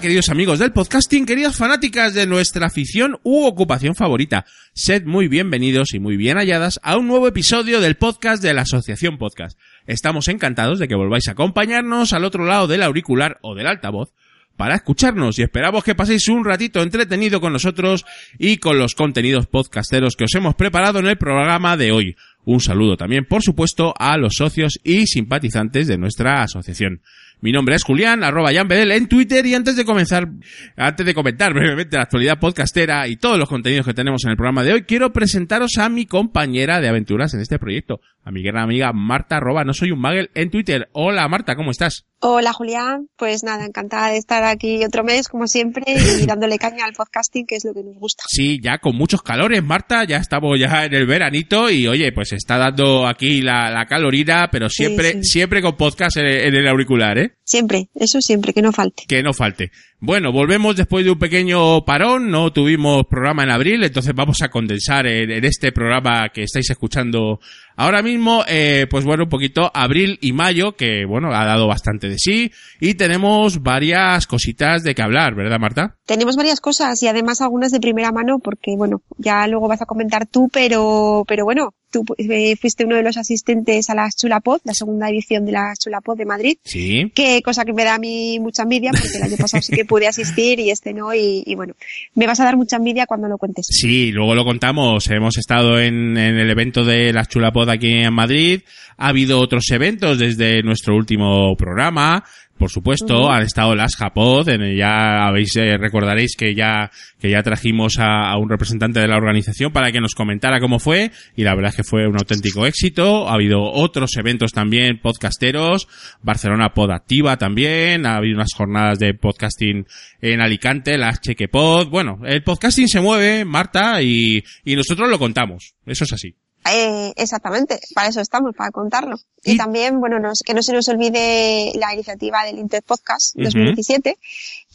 [0.00, 4.44] Queridos amigos del podcasting, queridas fanáticas de nuestra afición u ocupación favorita.
[4.74, 8.62] Sed muy bienvenidos y muy bien halladas a un nuevo episodio del podcast de la
[8.62, 9.58] Asociación Podcast.
[9.86, 14.12] Estamos encantados de que volváis a acompañarnos al otro lado del auricular o del altavoz
[14.56, 18.04] para escucharnos y esperamos que paséis un ratito entretenido con nosotros
[18.38, 22.16] y con los contenidos podcasteros que os hemos preparado en el programa de hoy.
[22.44, 27.00] Un saludo también, por supuesto, a los socios y simpatizantes de nuestra asociación.
[27.40, 30.26] Mi nombre es Julián, arroba Bedel en Twitter y antes de comenzar,
[30.74, 34.36] antes de comentar brevemente la actualidad podcastera y todos los contenidos que tenemos en el
[34.36, 38.42] programa de hoy, quiero presentaros a mi compañera de aventuras en este proyecto, a mi
[38.42, 40.88] gran amiga Marta arroba no soy un magel en Twitter.
[40.92, 42.06] Hola Marta, ¿cómo estás?
[42.20, 46.86] Hola Julián, pues nada, encantada de estar aquí otro mes como siempre y dándole caña
[46.86, 48.24] al podcasting que es lo que nos gusta.
[48.26, 52.32] Sí, ya con muchos calores Marta, ya estamos ya en el veranito y oye, pues
[52.32, 55.30] está dando aquí la, la calorina, pero siempre, Sí, sí.
[55.30, 57.32] siempre con podcast en, en el auricular, ¿eh?
[57.44, 59.04] Siempre, eso siempre, que no falte.
[59.06, 59.70] Que no falte.
[59.98, 64.48] Bueno, volvemos después de un pequeño parón, no tuvimos programa en abril, entonces vamos a
[64.48, 67.40] condensar en, en este programa que estáis escuchando
[67.76, 72.08] ahora mismo, eh, pues bueno, un poquito abril y mayo, que bueno, ha dado bastante
[72.08, 75.96] de sí, y tenemos varias cositas de que hablar, ¿verdad Marta?
[76.06, 79.86] Tenemos varias cosas y además algunas de primera mano porque bueno, ya luego vas a
[79.86, 84.60] comentar tú, pero, pero bueno, tú eh, fuiste uno de los asistentes a la Chulapod,
[84.64, 86.58] la segunda edición de la Chulapod de Madrid.
[86.64, 87.10] Sí.
[87.14, 89.84] Que cosa que me da a mí mucha envidia porque el año pasado sí que
[89.84, 91.74] pude asistir y este no y, y bueno,
[92.14, 93.66] me vas a dar mucha envidia cuando lo cuentes.
[93.70, 95.08] Sí, luego lo contamos.
[95.08, 98.60] Hemos estado en, en el evento de la Chulapod aquí en Madrid.
[98.98, 102.24] Ha habido otros eventos desde nuestro último programa.
[102.58, 103.28] Por supuesto, Ujú.
[103.30, 106.90] han estado las Japod, en ya habéis, eh, recordaréis que ya,
[107.20, 110.78] que ya trajimos a, a un representante de la organización para que nos comentara cómo
[110.78, 113.28] fue, y la verdad es que fue un auténtico éxito.
[113.28, 115.86] Ha habido otros eventos también podcasteros,
[116.22, 119.86] Barcelona Pod Activa también, ha habido unas jornadas de podcasting
[120.22, 121.88] en Alicante, las Chequepod.
[121.88, 125.74] Bueno, el podcasting se mueve, Marta, y, y nosotros lo contamos.
[125.84, 126.34] Eso es así.
[126.72, 129.16] Eh, exactamente, para eso estamos, para contarlo.
[129.44, 133.44] Y, Y- también, bueno, nos- que no se nos olvide la iniciativa del Interpodcast Ujú.
[133.44, 134.16] 2017,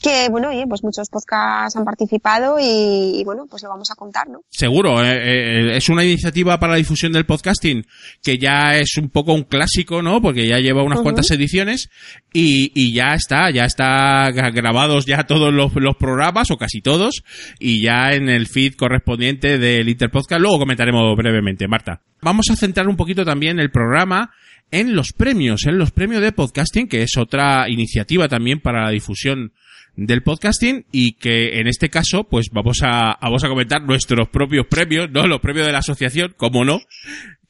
[0.01, 3.95] que, bueno, oye, pues muchos podcasts han participado y, y, bueno, pues lo vamos a
[3.95, 4.41] contar, ¿no?
[4.49, 7.85] Seguro, eh, eh, es una iniciativa para la difusión del podcasting
[8.23, 10.21] que ya es un poco un clásico, ¿no?
[10.21, 11.89] Porque ya lleva unas cuantas ediciones
[12.33, 16.81] y, y ya está, ya está gra- grabados ya todos los, los programas o casi
[16.81, 17.23] todos
[17.59, 20.41] y ya en el feed correspondiente del Interpodcast.
[20.41, 22.01] Luego comentaremos brevemente, Marta.
[22.21, 24.31] Vamos a centrar un poquito también el programa
[24.71, 28.89] en los premios, en los premios de podcasting, que es otra iniciativa también para la
[28.91, 29.53] difusión
[29.95, 34.65] del podcasting y que en este caso pues vamos a, vamos a comentar nuestros propios
[34.67, 35.27] premios, ¿no?
[35.27, 36.79] Los premios de la asociación, como no,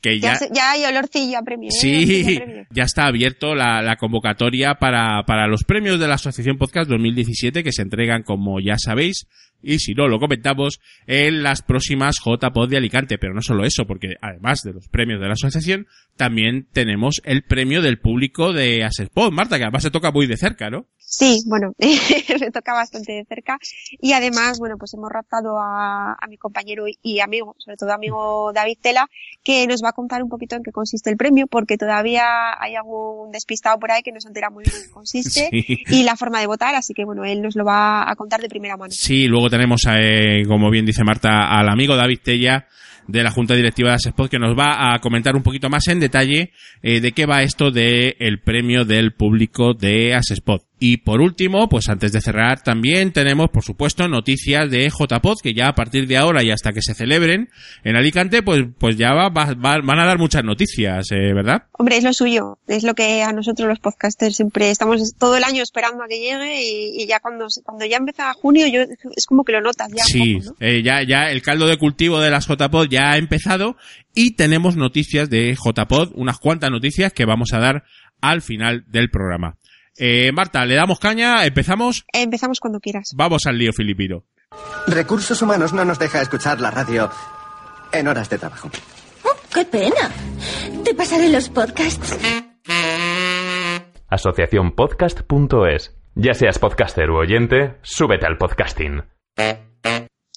[0.01, 0.47] que Ya, ya...
[0.53, 1.69] ya hay olorcillo a premio.
[1.69, 1.71] ¿eh?
[1.79, 2.65] Sí, a premio.
[2.71, 7.63] ya está abierto la, la convocatoria para, para los premios de la Asociación Podcast 2017
[7.63, 9.27] que se entregan, como ya sabéis,
[9.63, 13.17] y si no lo comentamos, en las próximas JPod de Alicante.
[13.17, 17.43] Pero no solo eso, porque además de los premios de la asociación, también tenemos el
[17.43, 20.85] premio del público de Asespod, Marta, que además se toca muy de cerca, ¿no?
[20.97, 21.73] Sí, bueno,
[22.39, 23.57] me toca bastante de cerca.
[23.99, 28.51] Y además, bueno, pues hemos raptado a, a mi compañero y amigo, sobre todo amigo
[28.53, 29.09] David Tela,
[29.43, 32.23] que nos va a contar un poquito en qué consiste el premio, porque todavía
[32.57, 35.83] hay algún despistado por ahí que no se entera muy bien en qué consiste Sí.
[35.89, 38.47] y la forma de votar, así que bueno, él nos lo va a contar de
[38.47, 38.93] primera mano.
[38.93, 42.65] Sí, luego tenemos, eh, como bien dice Marta, al amigo David Tella
[43.07, 45.99] de la Junta Directiva de Asespod que nos va a comentar un poquito más en
[45.99, 46.51] detalle
[46.81, 50.61] eh, de qué va esto del el premio del público de Asespod.
[50.83, 55.53] Y por último, pues antes de cerrar, también tenemos, por supuesto, noticias de JPod, que
[55.53, 57.49] ya a partir de ahora y hasta que se celebren
[57.83, 61.65] en Alicante, pues, pues ya va- va- va- van a dar muchas noticias, eh, ¿verdad?
[61.73, 65.43] Hombre, es lo suyo, es lo que a nosotros los podcasters siempre estamos todo el
[65.43, 68.81] año esperando a que llegue y, y ya cuando, cuando ya empieza junio yo,
[69.15, 70.03] es como que lo notas ya.
[70.03, 70.65] Sí, poco, ¿no?
[70.67, 73.75] eh, ya, ya el caldo de cultivo de las JPod ya ha empezado
[74.15, 77.83] y tenemos noticias de JPod, unas cuantas noticias que vamos a dar
[78.19, 79.57] al final del programa.
[79.97, 83.11] Eh, Marta, le damos caña, empezamos, Empezamos cuando quieras.
[83.15, 84.23] vamos al lío filipino.
[84.87, 87.09] Recursos Humanos no nos deja escuchar la radio
[87.91, 88.69] en horas de trabajo.
[89.23, 90.09] Oh, ¡Qué pena!
[90.83, 92.17] Te pasaré los podcasts.
[94.09, 95.95] Asociaciónpodcast.es.
[96.15, 99.03] Ya seas podcaster u oyente, súbete al podcasting.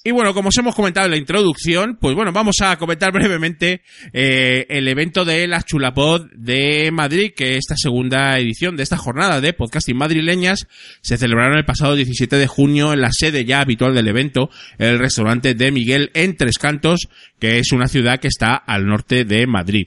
[0.06, 3.80] Y bueno, como os hemos comentado en la introducción, pues bueno, vamos a comentar brevemente
[4.12, 9.40] eh, el evento de la Chulapod de Madrid, que esta segunda edición de esta jornada
[9.40, 10.68] de podcasting madrileñas
[11.00, 14.98] se celebraron el pasado 17 de junio en la sede ya habitual del evento, el
[14.98, 17.08] restaurante de Miguel en Tres Cantos,
[17.38, 19.86] que es una ciudad que está al norte de Madrid.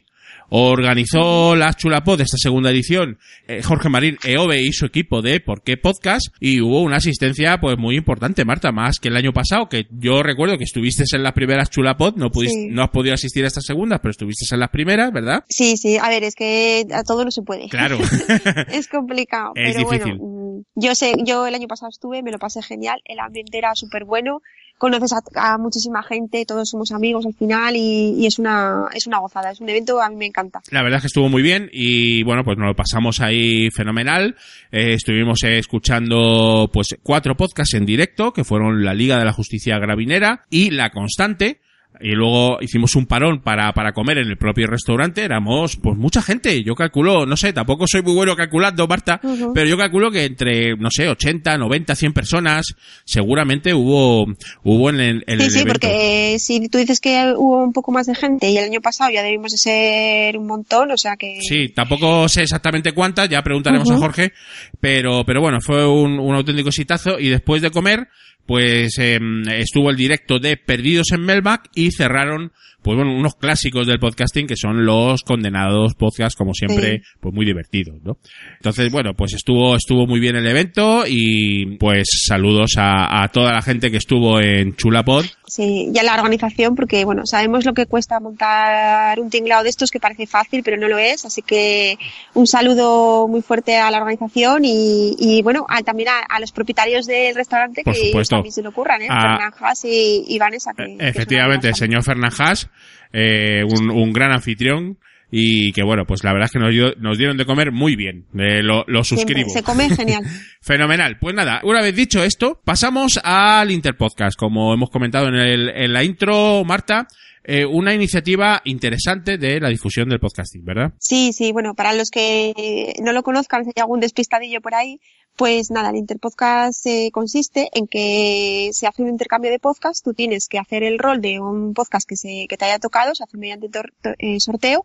[0.49, 3.17] Organizó la Chulapod de esta segunda edición
[3.47, 7.57] eh, Jorge Marín Eove y su equipo de Por qué Podcast y hubo una asistencia
[7.59, 11.23] pues muy importante, Marta, más que el año pasado, que yo recuerdo que estuviste en
[11.23, 12.67] las primeras Chulapod, no pudiste, Sí.
[12.69, 15.43] no has podido asistir a estas segundas, pero estuviste en las primeras, ¿verdad?
[15.49, 17.67] Sí, sí, a ver, es que a todo no se puede.
[17.69, 17.97] Claro.
[18.71, 20.17] es complicado, Es pero difícil.
[20.17, 23.57] bueno, mm, yo sé, yo el año pasado estuve, me lo pasé genial, el ambiente
[23.57, 24.41] era súper bueno,
[24.77, 29.07] conoces a, a muchísima gente, todos somos amigos al final y, y es una, es
[29.07, 30.61] una gozada, es un evento a mí me encanta.
[30.71, 34.35] La verdad es que estuvo muy bien y bueno, pues nos lo pasamos ahí fenomenal.
[34.71, 39.77] Eh, estuvimos escuchando pues cuatro podcasts en directo que fueron la Liga de la Justicia
[39.79, 41.61] Gravinera y La Constante.
[42.01, 45.23] Y luego hicimos un parón para, para comer en el propio restaurante.
[45.23, 46.63] Éramos, pues, mucha gente.
[46.63, 49.19] Yo calculo, no sé, tampoco soy muy bueno calculando, Marta,
[49.53, 52.65] pero yo calculo que entre, no sé, 80, 90, 100 personas,
[53.05, 54.25] seguramente hubo,
[54.63, 55.73] hubo en el, en Sí, el sí, evento.
[55.73, 58.81] porque eh, si tú dices que hubo un poco más de gente y el año
[58.81, 61.39] pasado ya debimos de ser un montón, o sea que...
[61.41, 64.33] Sí, tampoco sé exactamente cuántas, ya preguntaremos a Jorge,
[64.79, 68.07] pero, pero bueno, fue un, un auténtico exitazo y después de comer,
[68.47, 73.85] pues em, estuvo el directo de Perdidos en Melmac y cerraron, pues bueno, unos clásicos
[73.85, 78.17] del podcasting que son los condenados podcast, como siempre, pues muy divertidos, ¿no?
[78.55, 83.51] Entonces, bueno, pues estuvo, estuvo muy bien el evento y pues saludos a, a toda
[83.51, 85.25] la gente que estuvo en Chulapod.
[85.49, 89.69] Sí, y a la organización, porque bueno, sabemos lo que cuesta montar un tinglado de
[89.69, 91.97] estos que parece fácil, pero no lo es, así que
[92.33, 96.51] un saludo muy fuerte a la organización y, y bueno, a- también a, a los
[96.51, 98.35] propietarios del restaurante Por que supuesto.
[98.35, 99.07] también se lo ocurran, ¿eh?
[99.09, 100.71] A- Fernán Haas y, y Vanessa.
[100.75, 102.67] Que, que Efectivamente, el señor Fernández,
[103.13, 104.97] eh, un, un gran anfitrión
[105.29, 108.25] y que bueno, pues la verdad es que nos, nos dieron de comer muy bien.
[108.37, 109.49] Eh, lo, lo Siempre, suscribo.
[109.49, 110.23] Se come genial.
[110.61, 111.17] Fenomenal.
[111.19, 114.37] Pues nada, una vez dicho esto, pasamos al Interpodcast.
[114.37, 117.07] Como hemos comentado en, el, en la intro, Marta,
[117.43, 120.93] eh, una iniciativa interesante de la difusión del podcasting, ¿verdad?
[120.99, 124.99] Sí, sí, bueno, para los que no lo conozcan, si hay algún despistadillo por ahí,
[125.37, 130.13] pues nada, el Interpodcast eh, consiste en que se hace un intercambio de podcast, tú
[130.13, 133.23] tienes que hacer el rol de un podcast que, se, que te haya tocado, se
[133.23, 133.69] hace mediante
[134.17, 134.83] eh, sorteo,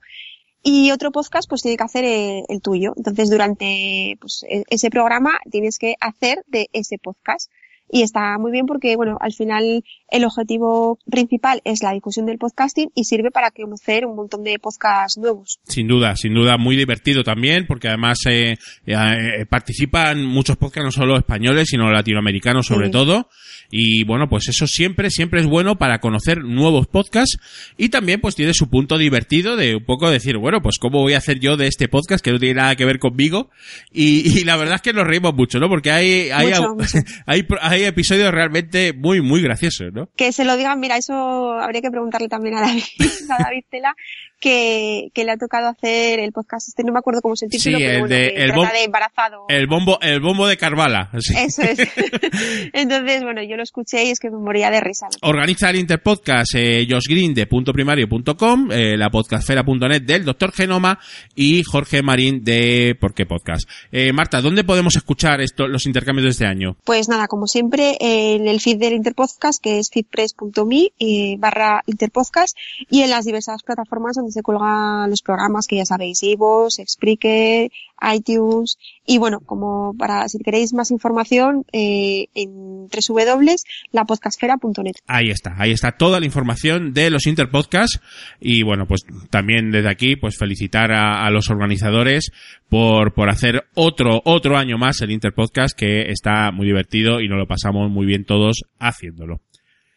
[0.63, 2.93] y otro podcast pues tiene que hacer eh, el tuyo.
[2.97, 7.51] Entonces durante pues, e- ese programa tienes que hacer de ese podcast.
[7.95, 12.39] Y está muy bien porque, bueno, al final el objetivo principal es la difusión del
[12.39, 15.59] podcasting y sirve para conocer un montón de podcasts nuevos.
[15.65, 18.57] Sin duda, sin duda, muy divertido también, porque además eh,
[18.87, 22.93] eh, participan muchos podcasts, no solo españoles, sino latinoamericanos sobre Sí.
[22.93, 23.29] todo.
[23.71, 27.39] Y bueno, pues eso siempre, siempre es bueno para conocer nuevos podcasts
[27.77, 31.13] y también pues tiene su punto divertido de un poco decir, bueno, pues cómo voy
[31.13, 33.51] a hacer yo de este podcast que no tiene nada que ver conmigo.
[33.93, 35.69] Y, y la verdad es que nos reímos mucho, ¿no?
[35.69, 36.99] Porque hay, hay, Mucho, mucho.
[37.27, 40.09] hay, hay episodios realmente muy, muy graciosos, ¿no?
[40.17, 42.83] que se lo digan, mira, eso habría que preguntarle también a David,
[43.31, 43.95] a David Tela,
[44.43, 47.49] que, que le ha tocado hacer el podcast este, no me acuerdo cómo es el
[47.49, 49.45] título, Sí, pero el bueno, de- que el trata de embarazado.
[49.49, 51.11] El bombo, el bombo de Carvala.
[51.21, 51.35] sí.
[51.39, 51.79] Eso es.
[52.73, 55.07] Entonces, bueno, yo lo escuché y es que me moría de risa.
[55.23, 60.99] Organiza el Interpodcast eh, Josh Green de eh, la podcastfera.net del Doctor Genoma
[61.37, 63.69] y Jorge Marín de Por qué Podcast.
[63.93, 66.77] Eh, Marta, ¿dónde podemos escuchar esto, los intercambios de este año?
[66.85, 72.57] Pues nada, como siempre, en el feed del Interpodcast, que es feedpress.me eh, barra Interpodcast,
[72.91, 77.71] y en las diversas plataformas donde se colgan los programas que ya sabéis, iVoox, Spreaker,
[78.15, 84.95] iTunes, y bueno, como para, si queréis más información, eh, en www.lapodcastfera.net.
[85.07, 88.01] Ahí está, ahí está toda la información de los Interpodcasts
[88.41, 92.33] y bueno, pues también desde aquí pues felicitar a, a los organizadores
[92.69, 97.39] por, por hacer otro, otro año más el Interpodcast que está muy divertido y nos
[97.39, 99.41] lo pasamos muy bien todos haciéndolo.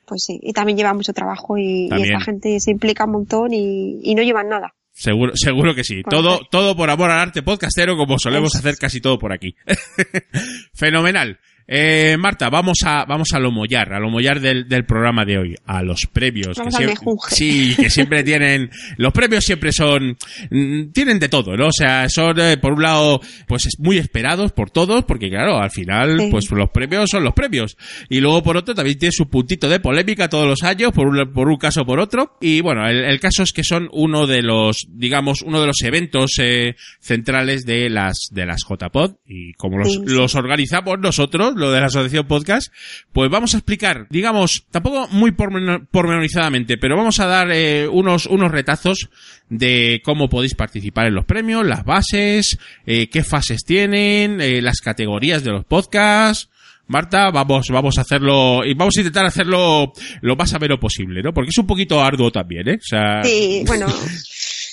[0.08, 3.54] Pues sí, y también lleva mucho trabajo y, y esta gente se implica un montón
[3.54, 4.74] y, y no llevan nada.
[4.92, 6.04] Seguro, seguro que sí.
[6.04, 6.48] Por Todo, hacer.
[6.50, 9.56] todo por amor al arte podcastero, como solemos hacer casi todo por aquí.
[10.74, 11.40] Fenomenal.
[11.68, 15.38] Eh, Marta, vamos a, vamos a lo mollar, a lo mollar del, del programa de
[15.40, 16.58] hoy, a los premios.
[16.58, 16.94] Vamos que al
[17.30, 20.16] sí, que siempre tienen, los premios siempre son,
[20.52, 21.68] mm, tienen de todo, ¿no?
[21.68, 25.58] O sea, son, eh, por un lado, pues es muy esperados por todos, porque claro,
[25.58, 26.28] al final, Sí.
[26.30, 27.78] pues los premios son los premios.
[28.10, 31.34] Y luego, por otro, también tiene su puntito de polémica todos los años, por un,
[31.34, 32.38] por un caso o por otro.
[32.42, 35.82] Y bueno, el, el caso es que son uno de los, digamos, uno de los
[35.82, 39.16] eventos eh, centrales de las, de las JPod.
[39.26, 40.14] Y como los, Sí, sí.
[40.14, 42.72] los organizamos nosotros, lo de la Asociación Podcast,
[43.14, 48.26] pues vamos a explicar, digamos, tampoco muy pormenor- pormenorizadamente, pero vamos a dar eh, unos,
[48.26, 49.10] unos retazos
[49.50, 54.82] de cómo podéis participar en los premios, las bases, eh, qué fases tienen, eh, las
[54.82, 56.50] categorías de los podcasts.
[56.88, 61.34] Marta, vamos, vamos a hacerlo, y vamos a intentar hacerlo lo más ameno posible, ¿no?
[61.34, 62.76] Porque es un poquito arduo también, ¿eh?
[62.76, 63.88] O sea, Sí, bueno,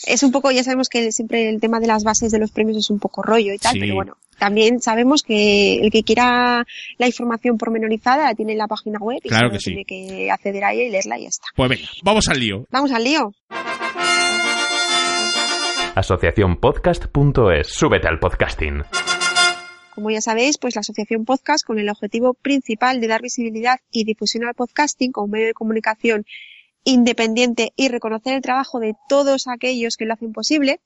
[0.06, 2.76] es un poco, ya sabemos que siempre el tema de las bases de los premios
[2.76, 3.80] es un poco rollo y tal, Sí.
[3.80, 6.64] pero bueno, también sabemos que el que quiera
[6.98, 9.70] la información pormenorizada la tiene en la página web y Claro solo que sí.
[9.70, 11.46] tiene que acceder a ella y leerla y ya está.
[11.54, 12.66] pues venga, vamos al lío.
[12.70, 13.32] Vamos al lío.
[15.94, 17.66] Asociacionpodcast.es.
[17.68, 18.82] Súbete al podcasting.
[19.94, 24.04] Como ya sabéis, pues la Asociación Podcast, con el objetivo principal de dar visibilidad y
[24.04, 26.24] difusión al podcasting como medio de comunicación
[26.84, 30.80] independiente y reconocer el trabajo de todos aquellos que lo hacen posible,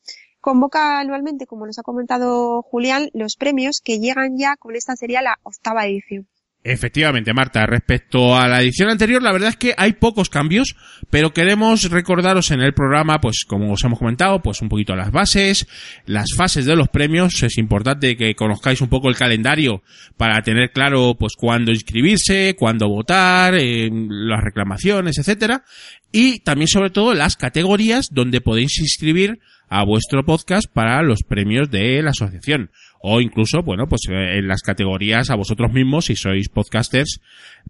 [0.46, 5.20] convoca anualmente, como nos ha comentado Julián, los premios que llegan ya con esta sería
[5.20, 6.28] la octava edición.
[6.62, 10.76] Efectivamente, Marta, respecto a la edición anterior, la verdad es que hay pocos cambios,
[11.10, 15.10] pero queremos recordaros en el programa, pues como os hemos comentado, pues un poquito las
[15.10, 15.66] bases,
[16.06, 19.82] las fases de los premios, es importante que conozcáis un poco el calendario
[20.16, 25.64] para tener claro pues cuándo inscribirse, cuándo votar, eh, las reclamaciones, etcétera,
[26.12, 31.70] y también sobre todo las categorías donde podéis inscribir a vuestro podcast para los premios
[31.70, 32.70] de la asociación
[33.00, 37.20] o incluso, bueno, pues eh, en las categorías a vosotros mismos si sois podcasters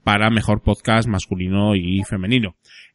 [0.05, 2.55] para mejor podcast masculino y femenino.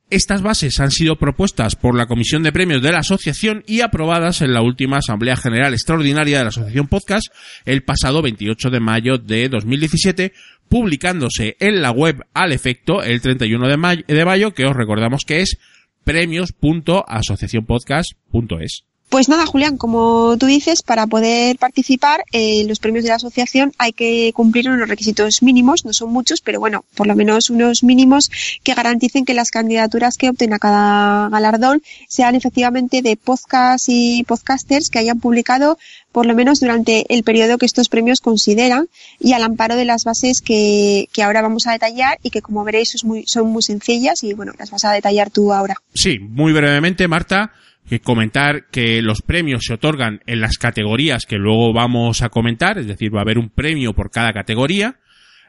[0.09, 4.41] Estas bases han sido propuestas por la Comisión de Premios de la Asociación y aprobadas
[4.41, 7.27] en la última Asamblea General Extraordinaria de la Asociación Podcast
[7.63, 10.33] el pasado 28 de mayo de 2017,
[10.67, 15.21] publicándose en la web al efecto el 31 de mayo, de mayo que os recordamos
[15.25, 15.57] que es
[16.03, 18.90] premios.asociacionpodcast.es.
[19.11, 23.73] Pues nada, Julián, como tú dices, para poder participar en los premios de la asociación
[23.77, 27.83] hay que cumplir unos requisitos mínimos, no son muchos, pero bueno, por lo menos unos
[27.83, 28.31] mínimos
[28.63, 34.23] que garanticen que las candidaturas que opten a cada galardón sean efectivamente de podcast y
[34.23, 35.77] podcasters que hayan publicado
[36.13, 38.87] por lo menos durante el periodo que estos premios consideran
[39.19, 42.63] y al amparo de las bases que, que ahora vamos a detallar y que como
[42.63, 45.75] veréis es muy- son muy sencillas y bueno, las vas a detallar tú ahora.
[45.93, 47.51] Sí, muy brevemente, Marta,
[47.91, 52.77] que comentar que los premios se otorgan en las categorías que luego vamos a comentar,
[52.77, 55.01] es decir, va a haber un premio por cada categoría.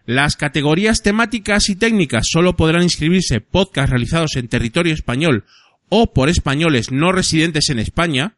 [0.07, 5.45] Las categorías temáticas y técnicas solo podrán inscribirse podcasts realizados en territorio español
[5.89, 8.35] o por españoles no residentes en España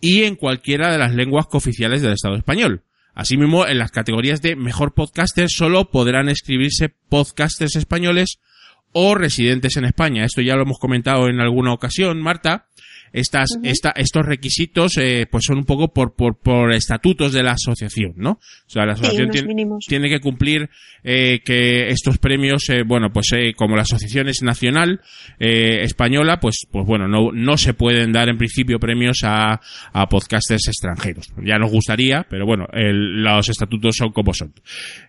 [0.00, 2.84] y en cualquiera de las lenguas cooficiales del Estado español.
[3.14, 8.38] Asimismo, en las categorías de mejor podcaster solo podrán escribirse podcasters españoles
[8.92, 10.24] o residentes en España.
[10.24, 12.68] Esto ya lo hemos comentado en alguna ocasión, Marta.
[13.12, 17.52] Estas, esta- estos requisitos, eh, pues son un poco por, por, por estatutos de la
[17.52, 18.30] asociación, ¿no?
[18.32, 18.40] O
[18.70, 19.46] sea, la asociación tiene,
[19.86, 20.70] tiene que cumplir
[21.04, 25.00] eh, que estos premios, eh, bueno, pues eh, como la asociación es nacional
[25.38, 29.60] eh, española, pues, pues bueno, no, no se pueden dar en principio premios a,
[29.92, 31.26] a podcasters extranjeros.
[31.44, 34.54] Ya nos gustaría, pero bueno, el- los estatutos son como son.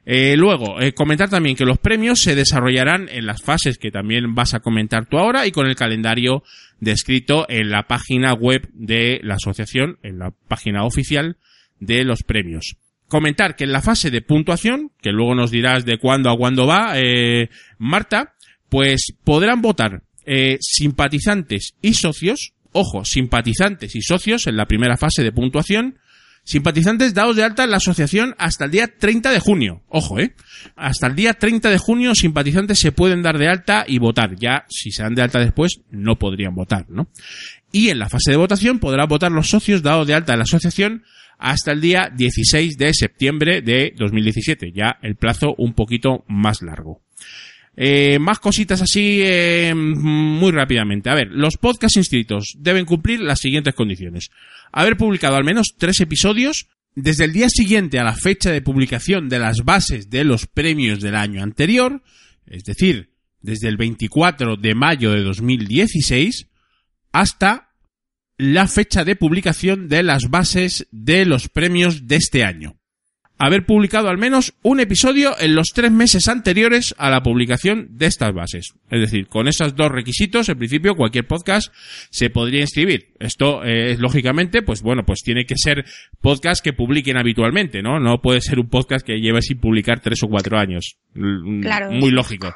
[0.06, 4.36] Eh, luego, eh, comentar también que los premios se desarrollarán en las fases que también
[4.36, 6.44] vas a comentar tú ahora y con el calendario
[6.84, 11.38] descrito en la página web de la asociación, en la página oficial
[11.80, 12.78] de los premios.
[13.08, 16.66] Comentar que en la fase de puntuación, que luego nos dirás de cuándo a cuándo
[16.66, 18.34] va, eh, Marta,
[18.70, 25.24] pues podrán votar eh, simpatizantes y socios, ojo, simpatizantes y socios en la primera fase
[25.24, 26.00] de puntuación,
[26.44, 29.82] Simpatizantes dados de alta en la asociación hasta el día 30 de junio.
[29.88, 30.36] Ojo, eh.
[30.76, 34.36] Hasta el día 30 de junio simpatizantes se pueden dar de alta y votar.
[34.36, 37.08] Ya, si se dan de alta después, no podrían votar, ¿no?
[37.72, 40.44] Y en la fase de votación podrán votar los socios dados de alta en la
[40.44, 41.04] asociación
[41.40, 44.72] hasta el día 16 de septiembre de 2017.
[44.74, 47.03] Ya el plazo un poquito más largo.
[47.76, 51.10] Eh, más cositas así eh, muy rápidamente.
[51.10, 54.30] A ver, los podcasts inscritos deben cumplir las siguientes condiciones.
[54.72, 59.30] Haber publicado al menos tres episodios desde el día siguiente a la fecha de publicación
[59.30, 62.04] de las bases de los premios del año anterior,
[62.46, 66.48] es decir, desde el 24 de mayo de 2016
[67.12, 67.72] hasta
[68.38, 72.78] la fecha de publicación de las bases de los premios de este año.
[73.38, 78.06] Haber publicado al menos un episodio en los tres meses anteriores a la publicación de
[78.06, 78.74] estas bases.
[78.90, 81.74] Es decir, con esos dos requisitos, en principio, cualquier podcast
[82.10, 83.14] se podría inscribir.
[83.20, 85.86] Esto es, lógicamente, pues bueno, pues tiene que ser
[86.22, 88.00] podcast que publiquen habitualmente, ¿no?
[88.00, 90.98] No puede ser un podcast que lleve sin publicar tres o cuatro años.
[91.62, 91.92] Claro.
[91.92, 92.54] Muy lógico.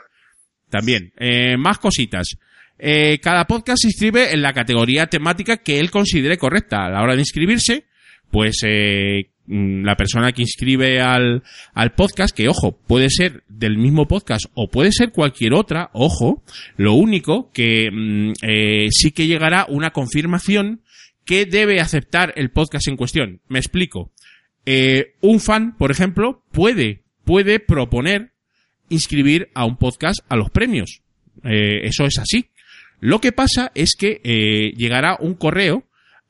[0.69, 1.11] También.
[1.17, 2.37] Eh, más cositas.
[2.79, 6.85] Eh, cada podcast se inscribe en la categoría temática que él considere correcta.
[6.85, 7.85] A la hora de inscribirse,
[8.29, 13.77] pues eh, mm, la persona que inscribe al, al podcast, que ojo, puede ser del
[13.77, 16.43] mismo podcast o puede ser cualquier otra, ojo,
[16.75, 20.81] lo único que mm, eh, sí que llegará una confirmación
[21.25, 23.41] que debe aceptar el podcast en cuestión.
[23.47, 24.11] Me explico.
[24.65, 28.31] Eh, un fan, por ejemplo, puede, puede proponer
[28.89, 31.01] inscribir a un podcast a los premios.
[31.43, 32.49] Eh, eso es así.
[32.99, 35.86] Lo que pasa es que eh, llegará un correo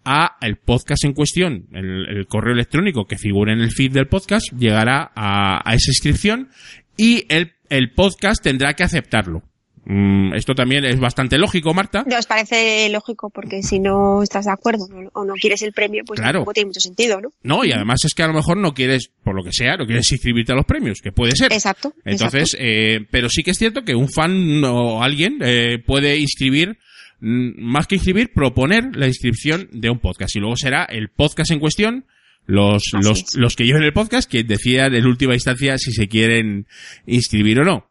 [0.08, 4.08] a el podcast en cuestión, el, el, correo electrónico que figura en el feed del
[4.08, 6.50] podcast, llegará a, a esa inscripción
[6.96, 9.44] y el, el podcast tendrá que aceptarlo.
[9.90, 12.04] Mm, esto también es bastante lógico, Marta.
[12.18, 13.30] ¿Os parece lógico?
[13.30, 16.40] Porque si no estás de acuerdo o no quieres el premio, pues Claro.
[16.40, 17.30] tampoco tiene mucho sentido, ¿no?
[17.44, 19.86] No, y además es que a lo mejor no quieres, por lo que sea, no
[19.86, 21.54] quieres inscribirte a los premios, que puede ser.
[21.54, 21.94] Exacto.
[22.04, 22.66] Entonces, exacto.
[22.68, 26.78] eh, pero sí que es cierto que un fan o alguien eh, puede inscribir,
[27.20, 30.36] más que inscribir, proponer la inscripción de un podcast.
[30.36, 32.06] Y luego será el podcast en cuestión,
[32.46, 36.66] los, los, los que lleven el podcast, quien decidan en última instancia si se quieren
[37.06, 37.90] inscribir o no.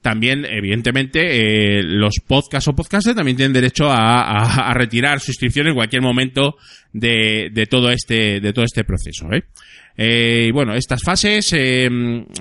[0.00, 5.32] También, evidentemente, eh, los podcasts o podcasters también tienen derecho a, a- a retirar su
[5.32, 6.56] inscripción en cualquier momento
[6.92, 9.42] de, de todo este, de todo este proceso, ¿eh?
[9.96, 11.88] Eh, y bueno, estas fases, eh,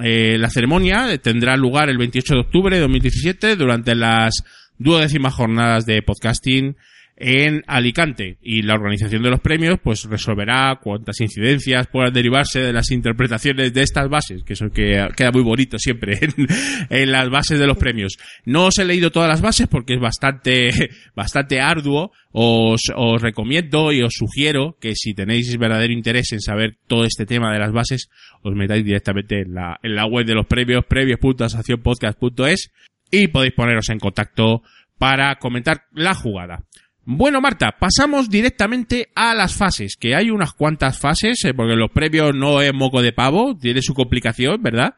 [0.03, 4.35] eh, la ceremonia tendrá lugar el 28 de octubre de 2017 durante las
[4.77, 6.75] duodécimas jornadas de podcasting
[7.19, 12.71] en Alicante y la organización de los premios pues resolverá cuántas incidencias puedan derivarse de
[12.71, 16.19] las interpretaciones de estas bases, que eso que queda muy bonito siempre
[16.89, 18.17] en, las bases de los premios.
[18.45, 20.69] No os he leído todas las bases porque es bastante,
[21.15, 22.11] bastante arduo.
[22.39, 27.25] Os, os recomiendo y os sugiero que si tenéis verdadero interés en saber todo este
[27.25, 28.09] tema de las bases,
[28.43, 32.71] os metáis directamente en la, en la web de los premios, premios.asociacionpodcast.es
[33.11, 34.61] y podéis poneros en contacto
[34.97, 36.63] para comentar la jugada.
[37.09, 41.89] Bueno, Marta, pasamos directamente a las fases, que hay unas cuantas fases, eh, porque los
[41.89, 44.95] premios no es moco de pavo, tiene su complicación, ¿verdad?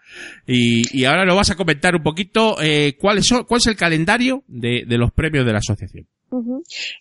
[0.47, 3.75] Y, y ahora nos vas a comentar un poquito eh, cuáles son, cuál es el
[3.75, 6.07] calendario de, de los premios de la asociación.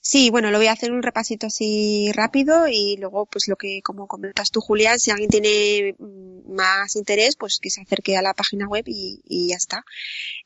[0.00, 3.80] Sí, bueno, lo voy a hacer un repasito así rápido y luego, pues lo que,
[3.82, 8.22] como comentas tú, Julián, si alguien tiene mm, más interés, pues que se acerque a
[8.22, 9.84] la página web y, y ya está.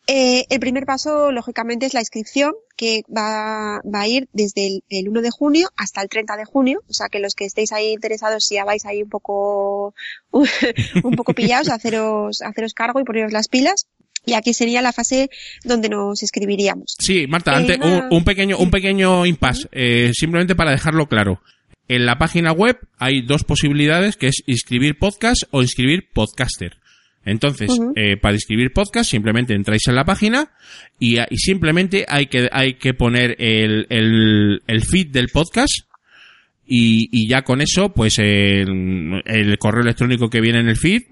[0.06, 4.84] Eh, el primer paso, lógicamente, es la inscripción, que va, va a ir desde el,
[4.88, 6.82] el 1 de junio hasta el 30 de junio.
[6.88, 9.94] O sea, que los que estéis ahí interesados, si ya vais ahí un poco,
[10.32, 13.86] un poco pillados, haceros, haceros cargo y poneros las pilas.
[14.24, 15.30] Y aquí sería la fase
[15.64, 16.94] donde nos inscribiríamos.
[16.98, 21.40] Sí, Marta, Eh, antes, un, un pequeño, un pequeño impasse, eh, simplemente para dejarlo claro.
[21.88, 26.76] En la página web hay dos posibilidades, que es inscribir podcast o inscribir podcaster.
[27.24, 30.50] Entonces, eh, para inscribir podcast, simplemente entráis en la página
[30.98, 35.70] y, y simplemente hay que, hay que poner el, el, el feed del podcast
[36.74, 41.02] y, y ya con eso, pues el, correo electrónico que viene en el feed,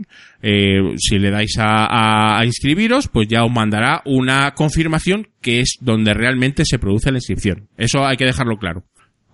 [0.42, 5.76] eh, si le dais a- a inscribiros, pues ya os mandará una confirmación que es
[5.80, 7.68] donde realmente se produce la inscripción.
[7.76, 8.84] Eso hay que dejarlo claro.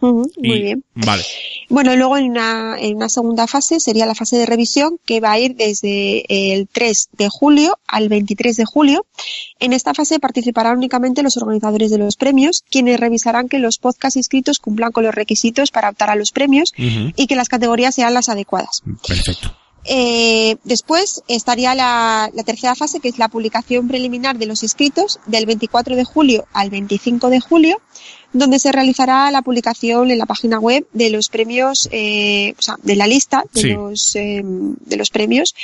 [0.00, 0.84] Ujú, muy Y- bien.
[0.94, 1.24] Vale.
[1.68, 5.32] Bueno, luego en una, en una segunda fase sería la fase de revisión que va
[5.32, 9.06] a ir desde el 3 de julio al 23 de julio.
[9.58, 14.16] En esta fase participarán únicamente los organizadores de los premios, quienes revisarán que los podcasts
[14.16, 18.14] inscritos cumplan con los requisitos para optar a los premios y que las categorías sean
[18.14, 18.82] las adecuadas.
[19.06, 19.56] Perfecto.
[19.88, 25.20] Eh, después estaría la, la tercera fase, que es la publicación preliminar de los inscritos
[25.26, 27.80] del 24 de julio al 25 de julio,
[28.38, 32.76] donde se realizará la publicación en la página web de los premios, eh, o sea,
[32.82, 33.68] de la lista de Sí.
[33.72, 35.54] los eh, de los premios,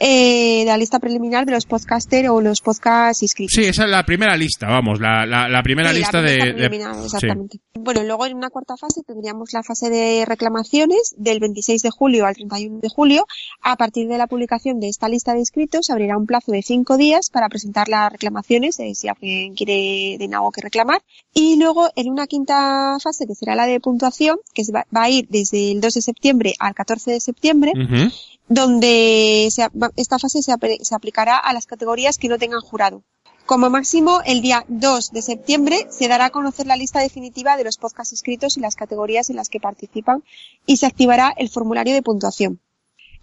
[0.00, 3.52] eh, de la lista preliminar de los podcaster o los podcasts inscritos.
[3.54, 6.44] Sí, esa es la primera lista, vamos, la, la, la primera Sí, la lista primera
[6.54, 7.04] de, de- sí.
[7.04, 7.58] exactamente.
[7.74, 12.26] Bueno, luego en una cuarta fase tendríamos la fase de reclamaciones del 26 de julio
[12.26, 13.26] al 31 de julio.
[13.62, 16.96] A partir de la publicación de esta lista de inscritos, abrirá un plazo de cinco
[16.96, 21.02] días para presentar las reclamaciones, eh, si alguien quiere de algo que reclamar.
[21.34, 25.10] Y luego en una quinta fase, que será la de puntuación, que se va, a
[25.10, 27.72] ir desde el 2 de septiembre al 14 de septiembre,
[28.48, 33.02] donde se, esta fase se, se aplicará a las categorías que no tengan jurado.
[33.46, 37.64] Como máximo, el día 2 de septiembre se dará a conocer la lista definitiva de
[37.64, 40.22] los podcasts inscritos y las categorías en las que participan
[40.64, 42.60] y se activará el formulario de puntuación.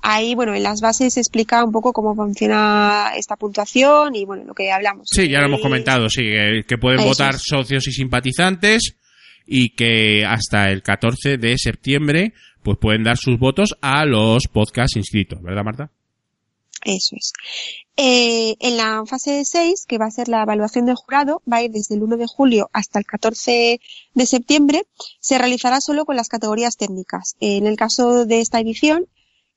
[0.02, 4.46] Ahí, bueno, en las bases se explica un poco cómo funciona esta puntuación y, bueno,
[4.46, 5.08] lo que hablamos.
[5.12, 6.24] Sí, ya lo hemos comentado, sí,
[6.68, 7.42] que, pueden Eso votar es.
[7.44, 8.96] socios y simpatizantes
[9.46, 12.34] y que hasta el 14 de septiembre
[12.64, 15.92] pues pueden dar sus votos a los podcasts inscritos, ¿verdad, Marta?
[16.84, 17.34] Eso es.
[17.98, 21.64] Eh, en la fase 6, que va a ser la evaluación del jurado, va a
[21.64, 23.82] ir desde el 1 de julio hasta el 14
[24.14, 24.84] de septiembre,
[25.20, 27.36] se realizará solo con las categorías técnicas.
[27.42, 29.08] En el caso de esta edición,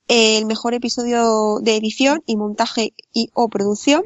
[0.09, 4.03] el mejor episodio de edición y montaje y o producción.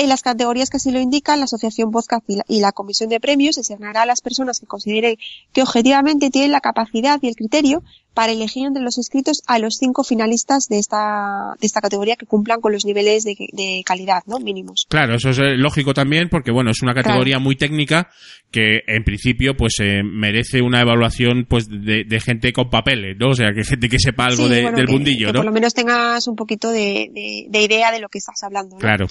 [0.00, 3.08] En las categorías que así lo indican, la Asociación Podcast y la, y la Comisión
[3.10, 5.16] de Premios se asignará a las personas que consideren
[5.52, 7.82] que objetivamente tienen la capacidad y el criterio
[8.14, 12.26] para elegir entre los inscritos a los cinco finalistas de esta, de esta categoría que
[12.26, 14.38] cumplan con los niveles de, de calidad, ¿no?
[14.38, 14.86] Mínimos.
[14.88, 18.08] Claro, eso es eh, lógico también porque, bueno, es una categoría muy técnica
[18.50, 23.30] que, en principio, pues eh, merece una evaluación pues de, de gente con papeles, ¿no?
[23.30, 25.38] O sea, que gente que sepa algo Sí, de- bueno, del que- mundillo, que ¿no?
[25.40, 28.76] por lo menos tengas un poquito de, de- de idea de lo que estás hablando,
[28.76, 28.80] ¿no?
[28.80, 29.06] Claro.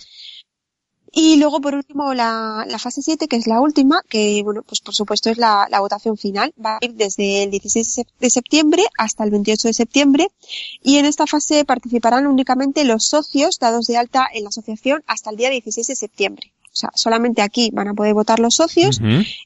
[1.19, 4.82] Y luego, por último, la, la fase 7, que es la última, que, bueno, pues
[4.82, 6.53] por supuesto es la, la votación final.
[6.63, 10.27] Va a ir desde el 16 de sep- de septiembre hasta el 28 de septiembre.
[10.84, 15.32] Y en esta fase participarán únicamente los socios dados de alta en la asociación hasta
[15.32, 16.53] el día 16 de septiembre.
[16.65, 18.99] O sea, solamente aquí van a poder votar los socios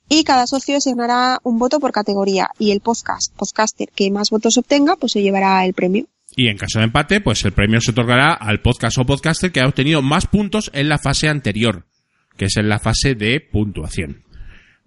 [0.10, 2.50] y cada socio asignará un voto por categoría.
[2.60, 6.08] Y el podcast, podcaster que más votos obtenga, pues se llevará el premio.
[6.36, 9.60] Y en caso de empate, pues el premio se otorgará al podcast o podcaster que
[9.60, 11.86] ha obtenido más puntos en la fase anterior,
[12.38, 14.24] que es en la fase de puntuación.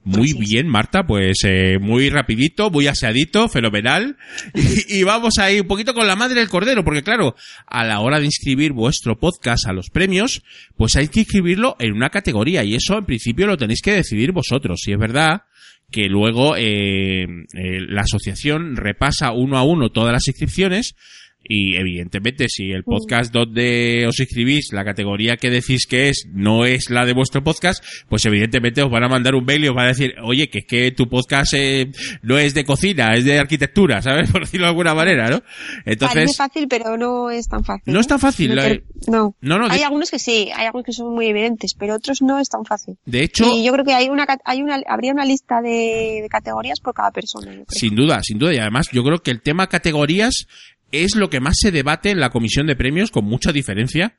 [0.06, 4.18] Muy bien, Marta, pues eh, muy rapidito, muy aseadito, fenomenal.
[4.54, 7.34] Y, y vamos a ir un poquito con la madre del cordero, porque claro,
[7.66, 10.42] a la hora de inscribir vuestro podcast a los premios,
[10.76, 14.32] pues hay que inscribirlo en una categoría y eso en principio lo tenéis que decidir
[14.32, 14.80] vosotros.
[14.82, 15.44] Si es verdad
[15.90, 20.96] que luego eh, eh, la asociación repasa uno a uno todas las inscripciones
[21.44, 26.64] y evidentemente si el podcast donde os inscribís, la categoría que decís que es, no
[26.64, 29.74] es la de vuestro podcast, pues evidentemente os van a mandar un mail y os
[29.74, 31.90] van a decir, oye, que es que tu podcast eh,
[32.22, 34.30] no es de cocina, es de arquitectura, ¿sabes?
[34.32, 35.42] Por decirlo de alguna manera, ¿no?
[35.84, 37.92] Entonces, fácil, pero no es tan fácil.
[37.92, 38.58] no es tan fácil.
[38.58, 39.36] Eh, No.
[39.40, 42.22] No, no, de, Hay algunos que sí, hay algunos que son muy evidentes, pero otros
[42.22, 42.96] no es tan fácil.
[43.04, 46.28] de hecho, Y yo creo que hay una, hay una, habría una lista de, de
[46.30, 47.52] categorías por cada persona.
[47.68, 48.54] Sin duda, sin duda.
[48.54, 50.46] Y además yo creo que el tema categorías
[50.92, 54.16] es lo que más se debate en la comisión de premios con mucha diferencia.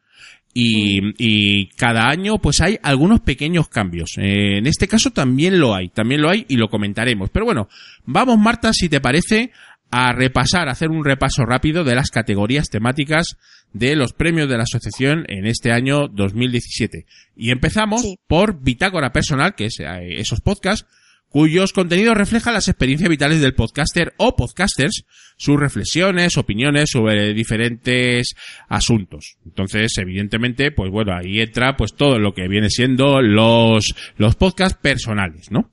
[0.58, 4.12] Y, y cada año pues hay algunos pequeños cambios.
[4.18, 7.30] Eh, en este caso también lo hay, también lo hay y lo comentaremos.
[7.30, 7.68] Pero bueno,
[8.06, 9.52] vamos Marta, si te parece,
[9.92, 13.38] a repasar, a hacer un repaso rápido de las categorías temáticas
[13.74, 17.06] de los premios de la asociación en este año 2017.
[17.36, 18.18] Y empezamos Sí.
[18.26, 20.88] por Bitácora Personal, que es eh, esos podcasts
[21.36, 25.04] cuyos contenidos reflejan las experiencias vitales del podcaster o podcasters,
[25.36, 28.36] sus reflexiones, opiniones sobre diferentes
[28.70, 29.36] asuntos.
[29.46, 34.80] Entonces, evidentemente, pues bueno, ahí entra pues todo lo que viene siendo los, los podcasts
[34.82, 35.70] personales, ¿no?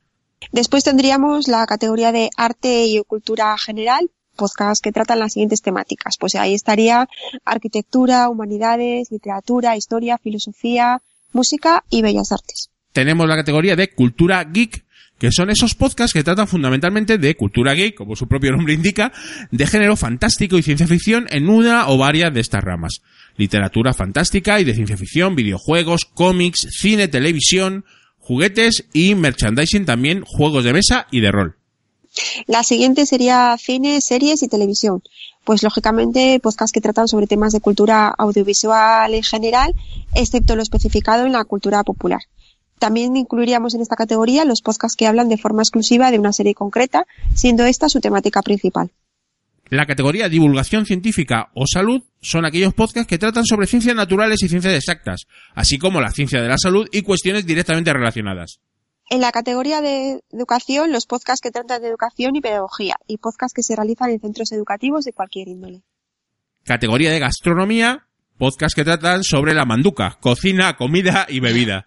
[0.51, 6.17] Después tendríamos la categoría de arte y cultura general, podcasts que tratan las siguientes temáticas.
[6.19, 7.09] Pues ahí estaría
[7.45, 12.69] arquitectura, humanidades, literatura, historia, filosofía, música y bellas artes.
[12.93, 14.85] Tenemos la categoría de cultura geek,
[15.23, 19.13] que son esos podcasts que tratan fundamentalmente de cultura geek, como su propio nombre indica,
[19.53, 23.03] de género fantástico y ciencia ficción en una o varias de estas ramas.
[23.37, 27.85] Literatura fantástica y de ciencia ficción, videojuegos, cómics, cine, televisión,
[28.19, 31.57] juguetes y merchandising también, juegos de mesa y de rol.
[32.49, 35.05] La siguiente sería cine, series y televisión.
[35.45, 39.73] Pues lógicamente podcasts que tratan sobre temas de cultura audiovisual en general,
[40.17, 42.23] excepto lo especificado en la cultura popular.
[42.83, 46.53] También incluiríamos en esta categoría los podcasts que hablan de forma exclusiva de una serie
[46.53, 48.91] concreta, siendo esta su temática principal.
[49.69, 54.49] La categoría divulgación científica o salud son aquellos podcasts que tratan sobre ciencias naturales y
[54.49, 58.59] ciencias exactas, así como la ciencia de la salud y cuestiones directamente relacionadas.
[59.09, 63.55] En la categoría de educación, los podcasts que tratan de educación y pedagogía, y podcasts
[63.55, 65.83] que se realizan en centros educativos de cualquier índole.
[66.65, 71.87] Categoría de gastronomía, podcasts que tratan sobre la manduca, cocina, comida y bebida.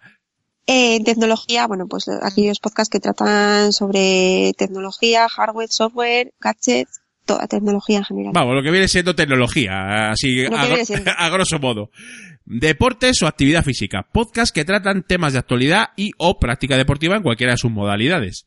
[0.66, 7.98] En tecnología, bueno, pues aquellos podcasts que tratan sobre tecnología, hardware, software, gadgets, toda tecnología
[7.98, 8.32] en general.
[8.34, 11.90] Vamos, lo que viene siendo tecnología, así a, a grosso modo.
[12.44, 17.22] Deportes o actividad física, podcasts que tratan temas de actualidad y o práctica deportiva en
[17.22, 18.46] cualquiera de sus modalidades.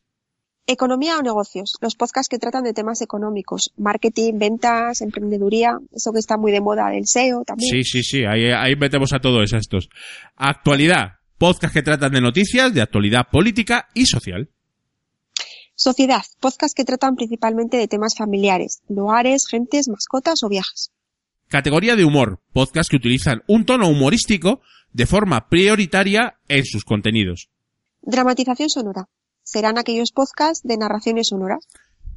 [0.66, 6.18] Economía o negocios, los podcasts que tratan de temas económicos, marketing, ventas, emprendeduría, eso que
[6.18, 7.70] está muy de moda del SEO también.
[7.70, 9.88] Sí, sí, sí, ahí, ahí metemos a todos estos.
[10.36, 14.50] Actualidad, podcasts que tratan de noticias, de actualidad política y social.
[15.74, 20.92] Sociedad, podcasts que tratan principalmente de temas familiares, lugares, gentes, mascotas o viajes.
[21.48, 24.60] Categoría de humor, podcast que utilizan un tono humorístico
[24.92, 27.48] de forma prioritaria en sus contenidos.
[28.02, 29.08] Dramatización sonora.
[29.42, 31.66] Serán aquellos podcasts de narraciones sonoras.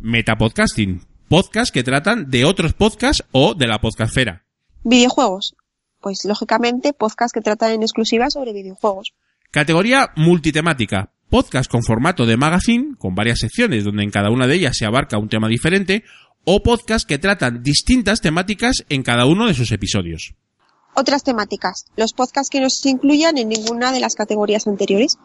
[0.01, 4.45] Metapodcasting, podcasts que tratan de otros podcasts o de la podcastfera.
[4.83, 5.55] Videojuegos.
[6.03, 9.13] Pues lógicamente podcasts que tratan en exclusiva sobre videojuegos.
[9.51, 14.55] Categoría multitemática, podcast con formato de magazine, con varias secciones donde en cada una de
[14.55, 16.03] ellas se abarca un tema diferente,
[16.43, 20.35] o podcast que tratan distintas temáticas en cada uno de sus episodios.
[20.93, 21.85] Otras temáticas.
[21.95, 25.17] Los podcasts que no se incluyan en ninguna de las categorías anteriores.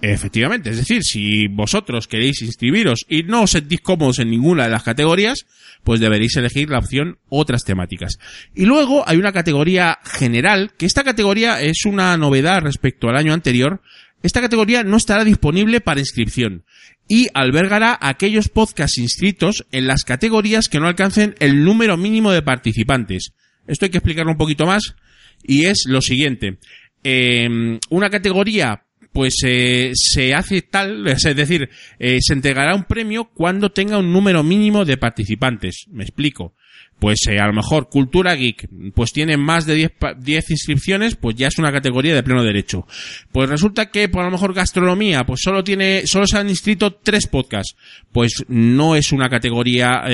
[0.00, 4.70] Efectivamente, es decir, si vosotros queréis inscribiros y no os sentís cómodos en ninguna de
[4.70, 5.46] las categorías,
[5.82, 8.18] pues deberéis elegir la opción otras temáticas.
[8.54, 13.32] Y luego hay una categoría general, que esta categoría es una novedad respecto al año
[13.32, 13.82] anterior.
[14.22, 16.64] Esta categoría no estará disponible para inscripción
[17.08, 22.42] y albergará aquellos podcasts inscritos en las categorías que no alcancen el número mínimo de
[22.42, 23.32] participantes.
[23.66, 24.94] Esto hay que explicarlo un poquito más
[25.42, 26.58] y es lo siguiente.
[27.02, 28.84] Eh, una categoría
[29.18, 34.12] pues eh, se hace tal, es decir, eh, se entregará un premio cuando tenga un
[34.12, 35.86] número mínimo de participantes.
[35.90, 36.54] Me explico.
[37.00, 41.16] Pues eh, a lo mejor Cultura Geek, pues tiene más de 10, pa- 10 inscripciones,
[41.16, 42.86] pues ya es una categoría de pleno derecho.
[43.32, 46.92] Pues resulta que por a lo mejor Gastronomía, pues solo tiene, solo se han inscrito
[46.94, 47.74] tres podcasts.
[48.12, 50.04] Pues no es una categoría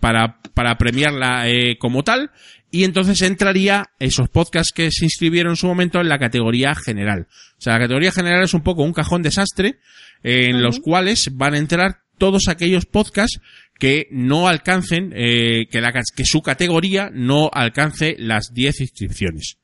[0.00, 2.30] para, para premiarla eh, como tal,
[2.72, 7.28] y entonces entraría esos podcasts que se inscribieron en su momento en la categoría general.
[7.58, 9.76] O sea, la categoría general es un poco un cajón desastre
[10.24, 13.40] eh, en los cuales van a entrar todos aquellos podcasts
[13.78, 19.58] que no alcancen, eh, que, la, que su categoría no alcance las 10 inscripciones.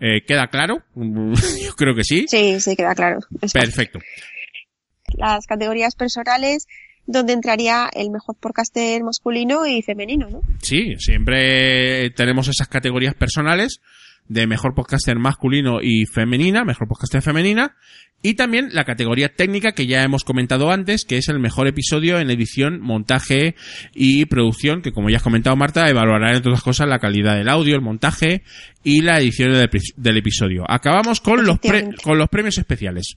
[0.00, 0.82] Eh, ¿Queda claro?
[0.96, 2.26] Yo creo que sí.
[2.28, 3.20] Sí, sí, queda claro.
[3.52, 4.00] Perfecto.
[5.16, 6.66] Las categorías personales
[7.10, 10.42] donde entraría el mejor podcaster masculino y femenino, ¿no?
[10.62, 13.80] Sí, siempre tenemos esas categorías personales
[14.28, 17.74] de mejor podcaster masculino y femenina, mejor podcaster femenina,
[18.22, 22.18] y también la categoría técnica que ya hemos comentado antes, que es el mejor episodio
[22.18, 23.54] en edición, montaje
[23.94, 27.48] y producción, que como ya has comentado Marta, evaluará entre otras cosas la calidad del
[27.48, 28.42] audio, el montaje
[28.84, 30.64] y la edición del, epi- del episodio.
[30.68, 33.16] Acabamos con los, pre- con los premios especiales.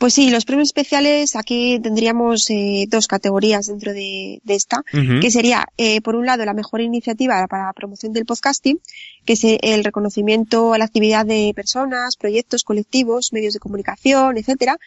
[0.00, 4.82] Pues sí, los premios especiales, aquí tendríamos eh, dos categorías dentro de, de esta,
[5.20, 8.80] que sería, eh, por un lado, la mejor iniciativa para la promoción del podcasting,
[9.26, 14.78] que es el reconocimiento a la actividad de personas, proyectos, colectivos, medios de comunicación, etcétera,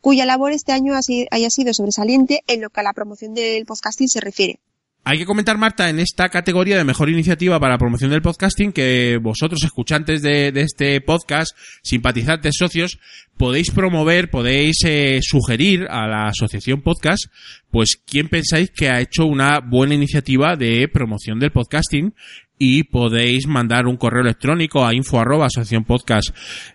[0.00, 4.08] cuya labor este año haya sido sobresaliente en lo que a la promoción del podcasting
[4.08, 4.58] se refiere.
[5.04, 8.72] Hay que comentar, Marta, en esta categoría de mejor iniciativa para la promoción del podcasting,
[8.72, 13.00] que vosotros, escuchantes de, este podcast, simpatizantes, socios,
[13.36, 17.24] podéis promover, podéis eh, sugerir a la asociación podcast,
[17.72, 22.14] pues quién pensáis que ha hecho una buena iniciativa de promoción del podcasting
[22.64, 25.48] y podéis mandar un correo electrónico a info arroba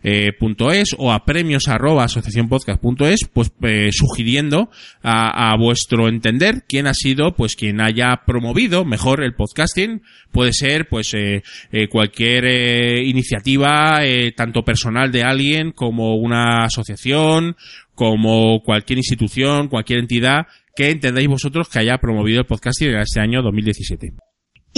[0.04, 0.32] eh,
[0.74, 4.70] es, o a premios arroba asociacionpodcast.es, pues eh, sugiriendo
[5.02, 10.02] a, vuestro entender quién ha sido pues quien haya promovido mejor el podcasting.
[10.30, 11.42] Puede ser pues eh,
[11.90, 14.02] cualquier iniciativa,
[14.36, 17.56] tanto personal de alguien como una asociación,
[17.96, 23.22] como cualquier institución, cualquier entidad que entendáis vosotros que haya promovido el podcasting en este
[23.22, 24.27] año 2017.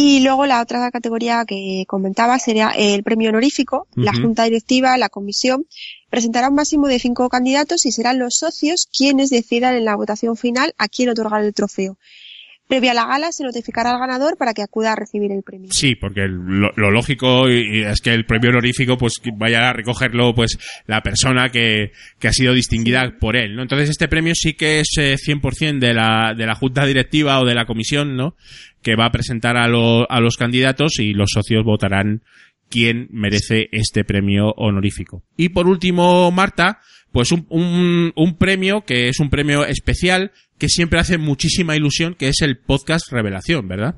[0.02, 3.86] Y luego la otra categoría que comentaba sería el premio honorífico.
[3.96, 4.14] La.
[4.14, 5.66] Junta Directiva, la Comisión,
[6.10, 10.38] presentará un máximo de cinco candidatos y serán los socios quienes decidan en la votación
[10.38, 11.98] final a quién otorgar el trofeo.
[12.70, 15.70] Previa a la gala se notificará al ganador para que acuda a recibir el premio.
[15.72, 20.60] Sí, porque lo, lo lógico es que el premio honorífico pues vaya a recogerlo pues
[20.86, 23.64] la persona que, que ha sido distinguida por él, ¿no?
[23.64, 27.46] Entonces este premio sí que es eh, 100% de la, de la junta directiva o
[27.46, 28.36] de la comisión, ¿no?
[28.82, 32.22] Que va a presentar a, lo- a los candidatos y los socios votarán
[32.70, 35.24] quién merece este premio honorífico.
[35.36, 36.80] Y por último, Marta,
[37.12, 42.13] pues un, un, un premio que es un premio especial que siempre hace muchísima ilusión,
[42.15, 43.96] que es el podcast Revelación, ¿verdad?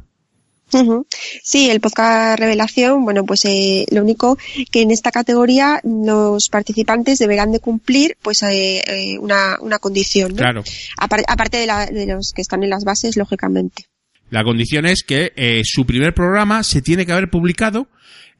[1.44, 4.38] Sí, el podcast Revelación, bueno, pues eh, lo único
[4.72, 10.32] que en esta categoría los participantes deberán de cumplir pues eh, eh, una, una condición,
[10.32, 10.38] ¿no?
[10.38, 10.63] Claro.
[10.98, 13.84] Apar- aparte de, la- de los que están en las bases, lógicamente.
[14.32, 17.88] La condición es que eh, su primer programa se tiene que haber publicado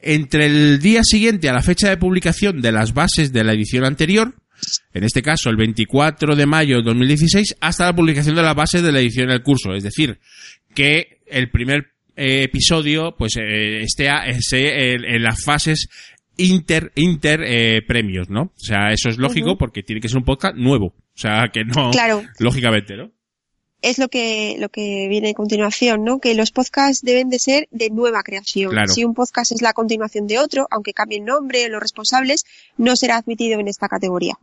[0.02, 3.86] entre el día siguiente a la fecha de publicación de las bases de la edición
[3.86, 4.34] anterior,
[4.94, 8.82] en este caso el 24 de mayo de 2016, hasta la publicación de las bases
[8.82, 9.74] de la edición del curso.
[9.76, 10.18] Es decir,
[10.74, 15.88] que el primer eh, episodio pues eh, esté, en, en las fases
[16.38, 18.42] inter inter eh, premios, ¿no?
[18.44, 20.88] O sea, eso es lógico porque tiene que ser un podcast nuevo.
[20.88, 22.24] O sea, que no Claro.
[22.40, 23.12] lógicamente, ¿no?
[23.82, 26.20] Es lo que, lo que viene a continuación, ¿no?
[26.20, 28.72] Que los podcasts deben de ser de nueva creación.
[28.72, 28.88] Claro.
[28.94, 32.44] Si un podcast es la continuación de otro, aunque cambie el nombre o los responsables,
[32.78, 34.36] no será admitido en esta categoría.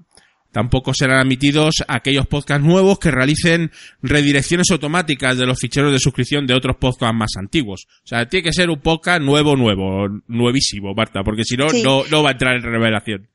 [0.50, 3.70] Tampoco serán admitidos aquellos podcasts nuevos que realicen
[4.02, 7.86] redirecciones automáticas de los ficheros de suscripción de otros podcasts más antiguos.
[8.02, 11.82] O sea, tiene que ser un podcast nuevo, nuevo, nuevísimo, Marta, porque si no, Sí.
[11.82, 13.28] no, no va a entrar en revelación.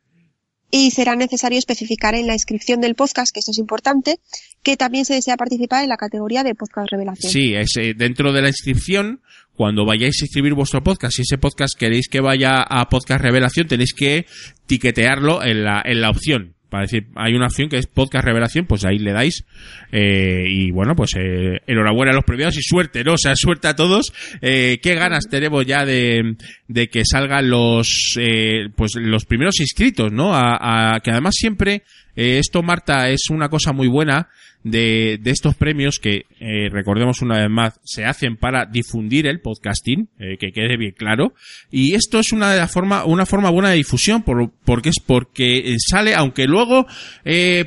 [0.75, 4.17] Y será necesario especificar en la inscripción del podcast, que esto es importante,
[4.63, 7.31] que también se desea participar en la categoría de podcast revelación.
[7.31, 9.21] Sí, es eh, dentro de la inscripción,
[9.55, 13.67] cuando vayáis a inscribir vuestro podcast, si ese podcast queréis que vaya a podcast revelación,
[13.67, 14.25] tenéis que
[14.65, 16.52] tiquetearlo en la, en la opción.
[16.73, 19.45] Para decir, hay una opción que es podcast revelación, pues ahí le dais.
[19.91, 23.13] eh, y bueno, pues eh, enhorabuena a los premiados y suerte, ¿no?
[23.13, 24.11] O sea, suerte a todos.
[24.41, 26.35] Eh, qué ganas tenemos ya de,
[26.67, 30.33] de que salgan los, eh, pues los primeros inscritos, ¿no?
[30.33, 31.83] A, a- que además siempre,
[32.15, 34.29] eh, esto Marta es una cosa muy buena
[34.63, 39.41] de, de estos premios que, eh, recordemos una vez más, se hacen para difundir el
[39.41, 41.33] podcasting, eh, que quede bien claro.
[41.69, 44.99] Y esto es una de la forma, una forma buena de difusión, por, porque es
[45.05, 46.87] porque sale, aunque luego,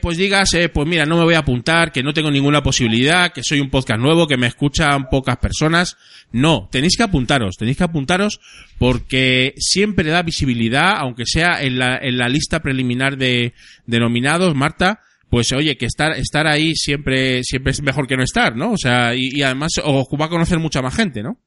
[0.00, 3.42] pues digas, pues mira, no me voy a apuntar, que no tengo ninguna posibilidad, que
[3.42, 5.96] soy un podcast nuevo, que me escuchan pocas personas.
[6.32, 8.40] No, tenéis que apuntaros, tenéis que apuntaros
[8.78, 13.54] porque siempre da visibilidad, aunque sea en la, en la lista preliminar de,
[13.86, 14.00] de
[14.54, 18.72] Marta, pues oye, que estar, estar ahí siempre, siempre es mejor que no estar, ¿no?
[18.72, 21.40] O sea, y, y además os va a conocer mucha más gente, ¿no?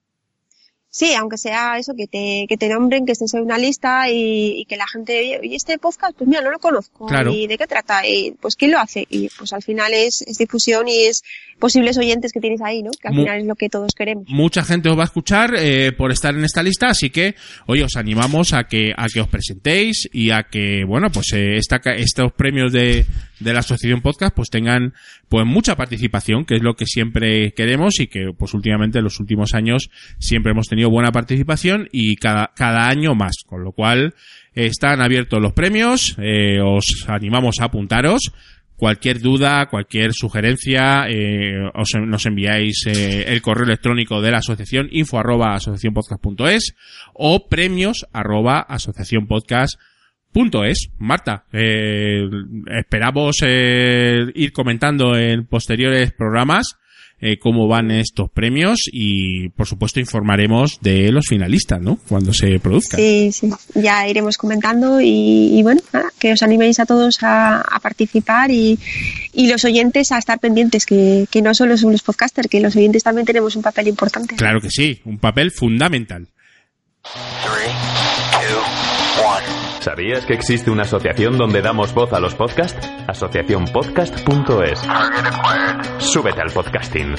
[1.00, 4.60] Sí, aunque sea eso, que te, que te nombren, que estés en una lista y,
[4.60, 7.06] y que la gente, y este podcast, pues mira, no lo conozco.
[7.08, 7.32] Claro.
[7.34, 8.06] ¿Y de qué trata?
[8.06, 9.06] Y pues quién lo hace.
[9.10, 11.22] Y pues al final es, es difusión y es
[11.58, 12.92] posibles oyentes que tienes ahí, ¿no?
[13.02, 14.26] Que al Mu- final es lo que todos queremos.
[14.28, 17.36] mucha gente os va a escuchar eh, por estar en esta lista, así que,
[17.68, 21.58] oye, os animamos a que, a que os presentéis y a que, bueno, pues eh,
[21.58, 23.06] esta, estos premios de,
[23.40, 24.94] de la Asociación Podcast pues tengan
[25.30, 29.20] pues mucha participación, que es lo que siempre queremos y que pues últimamente en los
[29.20, 34.16] últimos años siempre hemos tenido buena participación y cada, cada año más, con lo cual
[34.54, 38.32] están abiertos los premios, eh, os animamos a apuntaros.
[38.76, 44.88] Cualquier duda, cualquier sugerencia, eh, os, nos enviáis eh, el correo electrónico de la asociación
[44.92, 46.76] info arroba asociacionpodcast.es
[47.14, 48.66] o premios arroba
[50.34, 50.90] asociacionpodcast.es.
[51.00, 52.30] Marta, eh,
[52.80, 56.76] esperamos eh, ir comentando en posteriores programas
[57.22, 62.00] eh, cómo van estos premios y por supuesto informaremos de los finalistas, ¿no?
[62.08, 62.98] Cuando se produzcan.
[62.98, 63.50] Sí, sí.
[63.76, 68.52] Ya iremos comentando y, y bueno, nada, que os animéis a todos a, a participar
[68.52, 68.80] y,
[69.34, 72.78] y los oyentes a estar pendientes, que, que no solo son los podcasters, que los
[72.78, 74.38] oyentes también tenemos un papel importante.
[74.38, 76.26] Claro que sí, un papel fundamental.
[79.80, 82.86] ¿Sabías que existe una asociación donde damos voz a los podcasts?
[83.08, 84.82] Asociacionpodcast.es.
[86.00, 87.16] Súbete al podcasting.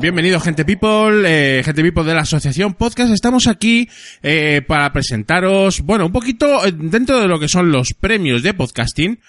[0.00, 3.12] Bienvenido, gente people, eh, gente people de la Asociación Podcast.
[3.12, 3.86] Estamos aquí
[4.22, 8.54] eh, para presentaros, bueno, un poquito eh, dentro de lo que son los premios de
[8.54, 9.20] podcasting.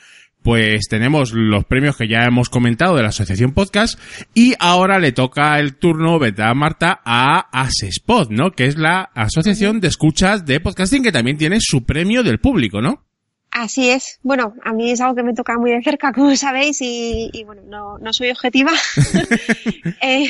[0.44, 4.00] Pues tenemos los premios que ya hemos comentado de la Asociación Podcast
[4.34, 7.00] y ahora le toca el turno, ¿verdad, Marta?
[7.06, 8.52] A Asespod, ¿no?
[8.52, 12.82] Que es la Asociación de Escuchas de Podcasting que también tiene su premio del público,
[12.82, 13.06] ¿no?
[13.52, 14.20] Así es.
[14.24, 17.44] Bueno, a mí es algo que me toca muy de cerca, como sabéis, y, y
[17.44, 18.72] bueno, no, no soy objetiva.
[20.02, 20.30] Eh,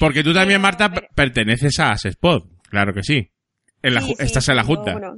[0.00, 3.28] Porque tú también, Pero, Marta, pero- perteneces a Asespod, claro que sí.
[3.82, 4.92] En la sí, ju- sí, estás en la yo, Junta.
[4.92, 5.14] bueno,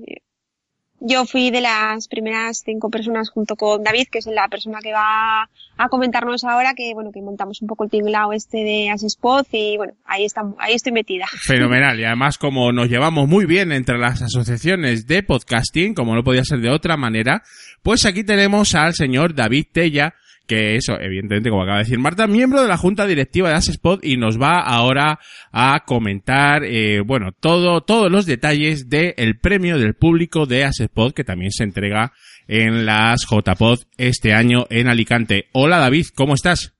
[1.06, 4.92] yo fui de las primeras cinco personas junto con David, que es la persona que
[4.92, 9.46] va a comentarnos ahora, que bueno, que montamos un poco el tinglao este de Asespod
[9.52, 11.26] y bueno, ahí estamos, ahí estoy metida.
[11.26, 12.00] Fenomenal.
[12.00, 16.44] Y además, como nos llevamos muy bien entre las asociaciones de podcasting, como no podía
[16.44, 17.42] ser de otra manera,
[17.82, 20.14] pues aquí tenemos al señor David Tella,
[20.46, 24.00] que eso, evidentemente, como acaba de decir Marta, miembro de la junta directiva de Asespod
[24.02, 25.18] y nos va ahora
[25.52, 31.24] a comentar, eh, bueno, todo, todos los detalles del premio del público de Asespod, que
[31.24, 32.12] también se entrega
[32.46, 35.46] en las JPod este año en Alicante.
[35.52, 36.74] Hola David, ¿cómo estás?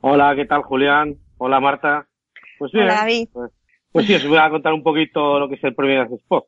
[0.00, 1.16] Hola, ¿qué tal, Julián?
[1.38, 2.06] Hola, Marta.
[2.58, 3.28] Pues bien, Hola, David.
[3.32, 3.50] Pues,
[3.92, 6.44] pues sí, os voy a contar un poquito lo que es el premio de Spot.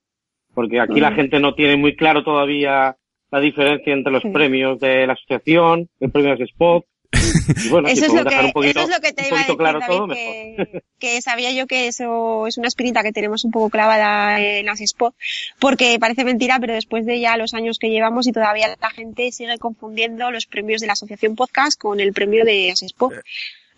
[0.55, 2.97] Porque aquí la gente no tiene muy claro todavía
[3.31, 4.31] la diferencia entre los Sí.
[4.31, 6.85] premios de la asociación, el premio de Spot.
[7.65, 9.41] Y bueno, si Eso es, lo que, poquito, eso es lo que te iba a
[9.41, 10.35] decir, claro David, todo, mejor.
[10.69, 14.67] que, que sabía yo que eso es una espinita que tenemos un poco clavada en
[14.67, 15.15] las spot,
[15.59, 19.33] porque parece mentira, pero después de ya los años que llevamos y todavía la gente
[19.33, 23.15] sigue confundiendo los premios de la Asociación Podcast con el premio de Asespot.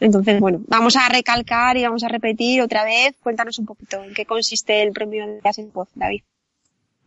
[0.01, 3.15] Entonces, bueno, vamos a recalcar y vamos a repetir otra vez.
[3.23, 6.23] Cuéntanos un poquito en qué consiste el premio de Asespot, David.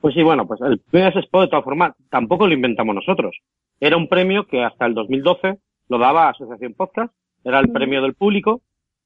[0.04, 3.38] Pues sí, bueno, pues el premio Spot de todas formas tampoco lo inventamos nosotros.
[3.80, 7.14] Era un premio que hasta el 2012 lo daba Asociación Podcast,
[7.46, 8.64] era el premio del público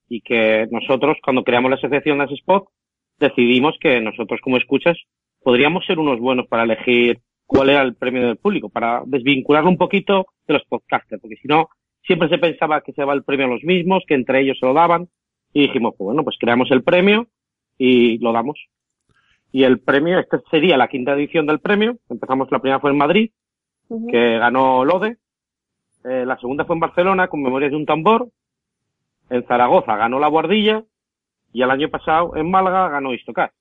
[0.09, 2.67] y que nosotros cuando creamos la asociación de Spot
[3.19, 4.97] decidimos que nosotros como escuchas
[5.43, 9.77] podríamos ser unos buenos para elegir cuál era el premio del público, para desvincularlo un
[9.77, 11.69] poquito de los podcasters, porque si no,
[12.07, 14.65] siempre se pensaba que se daba el premio a los mismos, que entre ellos se
[14.65, 15.09] lo daban,
[15.53, 17.27] y dijimos, pues bueno, pues creamos el premio
[17.77, 18.57] y lo damos.
[19.57, 21.97] Y el premio, esta sería la quinta edición del premio.
[22.09, 23.31] Empezamos, la primera fue en Madrid,
[23.89, 25.17] que ganó Lode.
[26.03, 28.29] Eh, la segunda fue en Barcelona, con Memorias de un Tambor.
[29.31, 30.83] En Zaragoza ganó La Guardilla.
[31.53, 33.51] Y el año pasado, en Málaga, ganó Istocar.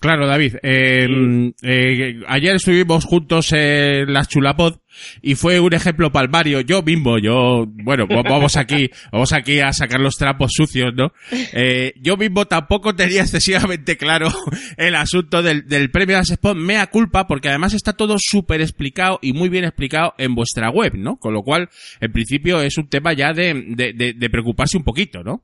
[0.00, 0.56] Claro, David.
[0.62, 4.74] Eh, eh, ayer estuvimos juntos en las Chulapod
[5.22, 6.60] y fue un ejemplo palmario.
[6.60, 11.12] Yo, Bimbo, yo, bueno, vamos aquí, vamos aquí a sacar los trapos sucios, ¿no?
[11.54, 14.28] Eh, yo Bimbo tampoco tenía excesivamente claro
[14.76, 19.18] el asunto del, del premio de Spot, mea culpa, porque además está todo súper explicado
[19.22, 21.16] y muy bien explicado en vuestra web, ¿no?
[21.16, 21.70] Con lo cual,
[22.00, 25.42] en principio es un tema ya de, de, de, de preocuparse un poquito, ¿no?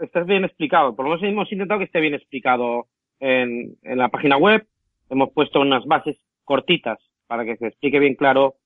[0.00, 0.96] Está bien explicado.
[0.96, 2.88] Por lo menos hemos intentado que esté bien explicado
[3.24, 4.66] en, en la página web.
[5.08, 8.56] Hemos puesto unas bases cortitas para que se explique bien claro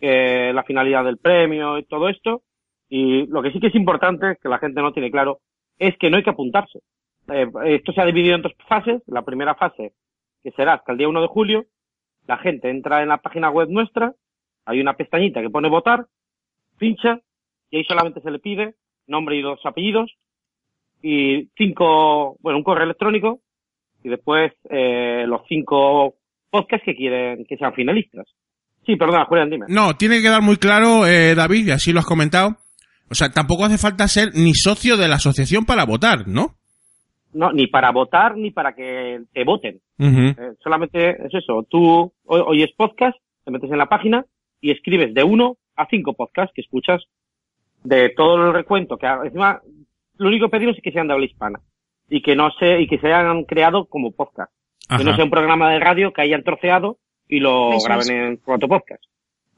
[0.00, 2.42] eh, la finalidad del premio y todo esto.
[2.88, 5.40] Y lo que sí que es importante, que la gente no tiene claro,
[5.78, 6.80] es que no hay que apuntarse.
[7.28, 9.02] Eh, esto se ha dividido en dos fases.
[9.06, 9.92] La primera fase,
[10.42, 11.66] que será hasta el día 1 de julio,
[12.26, 14.14] la gente entra en la página web nuestra,
[14.64, 16.06] hay una pestañita que pone votar,
[16.78, 17.20] pincha,
[17.70, 18.74] y ahí solamente se le pide
[19.06, 20.16] nombre y dos apellidos,
[21.02, 23.40] y cinco, bueno, un correo electrónico,
[24.02, 26.14] y después eh, los cinco
[26.50, 28.26] podcasts que quieren que sean finalistas.
[28.84, 29.66] Sí, perdona, Julián, dime.
[29.68, 32.56] No, tiene que quedar muy claro, eh, David, y así lo has comentado.
[33.10, 36.54] O sea, tampoco hace falta ser ni socio de la asociación para votar, ¿no?
[37.32, 39.80] No, ni para votar ni para que te voten.
[39.98, 41.66] Eh, solamente es eso.
[41.68, 44.24] Tú oyes podcast, te metes en la página
[44.60, 47.02] y escribes de uno a cinco podcasts que escuchas
[47.84, 48.96] de todo el recuento.
[48.96, 49.60] Que encima,
[50.16, 51.60] lo único que pedimos es que sean de habla hispana
[52.08, 54.52] y que no se y que se hayan creado como podcast.
[54.88, 54.98] Ajá.
[54.98, 56.98] Que no sea un programa de radio que hayan troceado
[57.28, 58.10] y lo Eso graben es.
[58.10, 59.02] en formato podcast.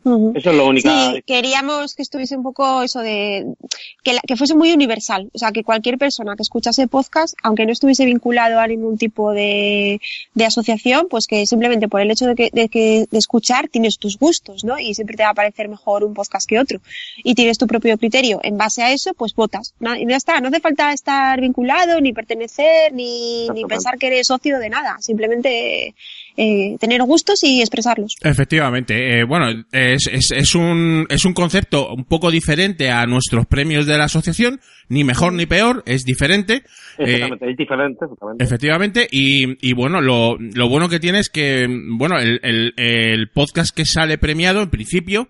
[0.05, 0.89] Eso es lo único.
[0.89, 3.55] Sí, queríamos que estuviese un poco eso de
[4.03, 7.67] que, la- que fuese muy universal, o sea, que cualquier persona que escuchase podcast, aunque
[7.67, 10.01] no estuviese vinculado a ningún tipo de,
[10.35, 13.99] de asociación, pues que simplemente por el hecho de que, de que de escuchar tienes
[13.99, 14.79] tus gustos, ¿no?
[14.79, 16.81] Y siempre te va a parecer mejor un podcast que otro.
[17.23, 18.41] Y tienes tu propio criterio.
[18.43, 19.75] En base a eso, pues votas.
[19.99, 24.29] Y ya está, no hace falta estar vinculado, ni pertenecer, ni, ni pensar que eres
[24.29, 24.97] socio de nada.
[25.01, 25.95] Simplemente
[26.39, 28.15] eh, tener gustos y expresarlos.
[28.23, 33.45] Efectivamente, eh, bueno, es, es, es, un, es un concepto un poco diferente a nuestros
[33.47, 36.63] premios de la asociación, ni mejor ni peor, es diferente.
[36.99, 38.45] Eh, Exactamente, es diferente, exactamente.
[38.45, 43.29] Efectivamente, y, y bueno, lo, lo bueno que tiene es que, bueno, el, el, el
[43.31, 45.29] podcast que sale premiado, en principio,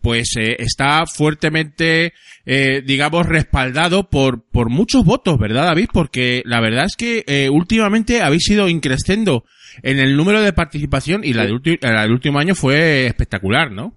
[0.00, 2.12] pues eh, está fuertemente,
[2.46, 5.88] eh, digamos, respaldado por, por muchos votos, ¿verdad, David?
[5.92, 9.44] Porque la verdad es que eh, últimamente habéis ido increciendo
[9.82, 13.94] en el número de participación y la, de del último año fue espectacular, ¿no?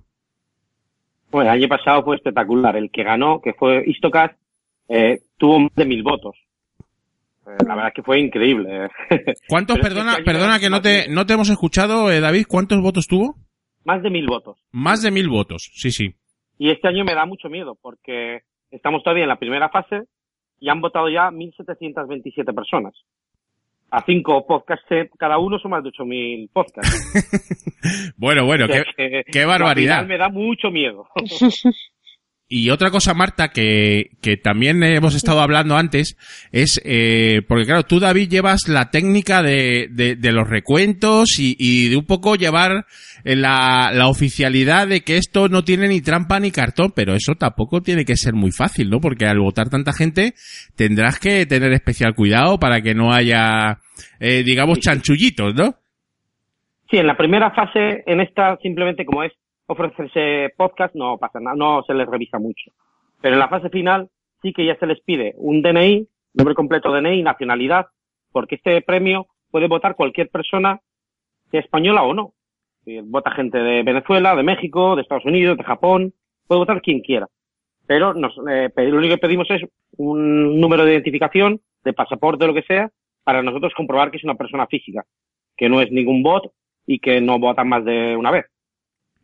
[1.31, 2.75] Bueno, el año pasado fue espectacular.
[2.75, 4.35] El que ganó, que fue Istocast,
[4.87, 6.35] eh, tuvo más de mil votos.
[7.47, 8.87] Eh, la verdad es que fue increíble.
[9.47, 13.07] ¿Cuántos, perdona, este perdona que no te, no te hemos escuchado, eh, David, ¿cuántos votos
[13.07, 13.35] tuvo?
[13.85, 14.57] Más de mil votos.
[14.71, 16.15] Más de mil votos, sí, sí.
[16.57, 20.03] Y este año me da mucho miedo porque estamos todavía en la primera fase
[20.59, 22.93] y han votado ya 1.727 personas.
[23.91, 27.59] A cinco podcasts eh, cada uno son más de 8.000 podcasts.
[28.17, 29.95] Bueno, bueno, O sea qué, que qué barbaridad.
[30.03, 31.05] final me da mucho miedo.
[32.55, 36.15] Y otra cosa, Marta, que, que también hemos estado hablando antes,
[36.51, 41.55] es, eh, porque claro, tú, David, llevas la técnica de, de, de los recuentos y,
[41.57, 42.85] y de un poco llevar
[43.25, 47.33] eh, la, la oficialidad de que esto no tiene ni trampa ni cartón, pero eso
[47.33, 48.99] tampoco tiene que ser muy fácil, ¿no?
[48.99, 50.33] Porque al votar tanta gente
[50.75, 53.79] tendrás que tener especial cuidado para que no haya,
[54.19, 55.73] eh, digamos, chanchullitos, ¿no?
[56.91, 59.31] Sí, en la primera fase, en esta simplemente como es
[59.67, 62.71] ofrecerse podcast, no pasa nada, no se les revisa mucho.
[63.21, 64.09] Pero en la fase final
[64.41, 67.87] sí que ya se les pide un DNI, nombre completo DNI, nacionalidad,
[68.31, 70.81] porque este premio puede votar cualquier persona,
[71.51, 72.33] sea española o no.
[73.05, 76.13] Vota gente de Venezuela, de México, de Estados Unidos, de Japón,
[76.47, 77.27] puede votar quien quiera.
[77.85, 79.61] Pero nos, eh, lo único que pedimos es
[79.97, 82.89] un número de identificación, de pasaporte lo que sea,
[83.23, 85.05] para nosotros comprobar que es una persona física,
[85.55, 86.51] que no es ningún bot
[86.85, 88.45] y que no votan más de una vez.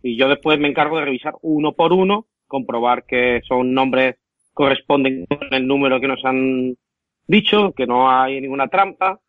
[0.04, 4.16] Y yo después me encargo de revisar uno por uno, comprobar que son nombres
[4.54, 6.76] corresponden con el número que nos han
[7.28, 9.20] dicho, que no hay ninguna trampa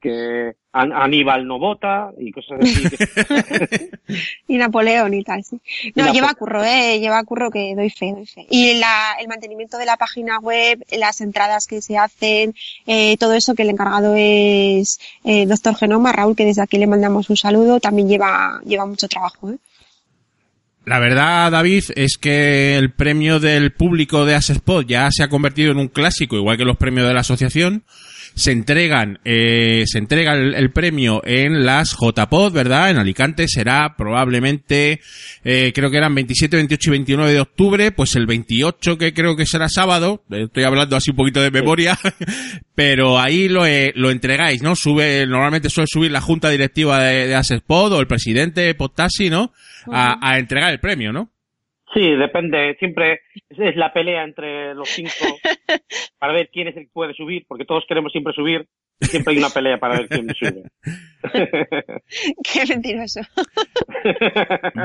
[0.00, 2.82] que An- Aníbal no vota y cosas así.
[4.48, 5.60] y Napoleón y tal, sí.
[5.94, 8.46] No, Napo- lleva curro, eh, lleva curro que doy fe, doy fe.
[8.48, 12.54] Y la, el mantenimiento de la página web, las entradas que se hacen,
[12.86, 16.86] eh, todo eso que el encargado es eh, doctor Genoma, Raúl, que desde aquí le
[16.86, 19.56] mandamos un saludo, también lleva, lleva mucho trabajo, eh.
[20.84, 25.72] La verdad, David, es que el premio del público de Asespot ya se ha convertido
[25.72, 27.84] en un clásico, igual que los premios de la asociación.
[28.40, 32.88] Se entregan, eh, se entrega el, el premio en las JPod, ¿verdad?
[32.88, 35.00] En Alicante será probablemente,
[35.44, 39.36] eh, creo que eran 27, 28 y 29 de octubre, pues el 28 que creo
[39.36, 41.98] que será sábado, eh, estoy hablando así un poquito de memoria,
[42.74, 44.74] pero ahí lo, eh, lo entregáis, ¿no?
[44.74, 49.52] Sube, normalmente suele subir la junta directiva de, de Asespod o el presidente Podtasi, ¿no?
[49.92, 51.30] A, a entregar el premio, ¿no?
[51.94, 52.76] Sí, depende.
[52.78, 55.10] Siempre es, la pelea entre los cinco
[56.18, 58.66] para ver quién es el que puede subir, porque todos queremos siempre subir.
[59.00, 60.62] y Siempre hay una pelea para ver quién sube.
[62.52, 63.20] Qué mentiroso.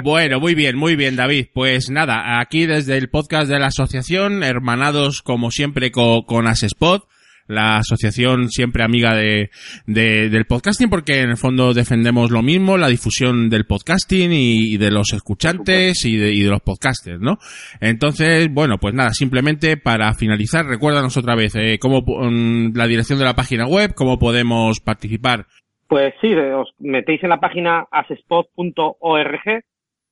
[0.03, 1.47] Bueno, muy bien, muy bien, David.
[1.53, 7.03] Pues nada, aquí desde el podcast de la asociación, hermanados como siempre co- con, Asespot,
[7.47, 9.49] la asociación siempre amiga de,
[9.85, 14.77] de- del podcasting, porque en el fondo defendemos lo mismo, la difusión del podcasting y,
[14.77, 17.37] de los escuchantes y de, y de los podcasters, ¿no?
[17.81, 23.19] Entonces, bueno, pues nada, simplemente para finalizar, recuérdanos otra vez eh, cómo mm, la dirección
[23.19, 25.45] de la página web, cómo podemos participar.
[25.87, 29.63] Pues sí, de- os metéis en la página asespot.org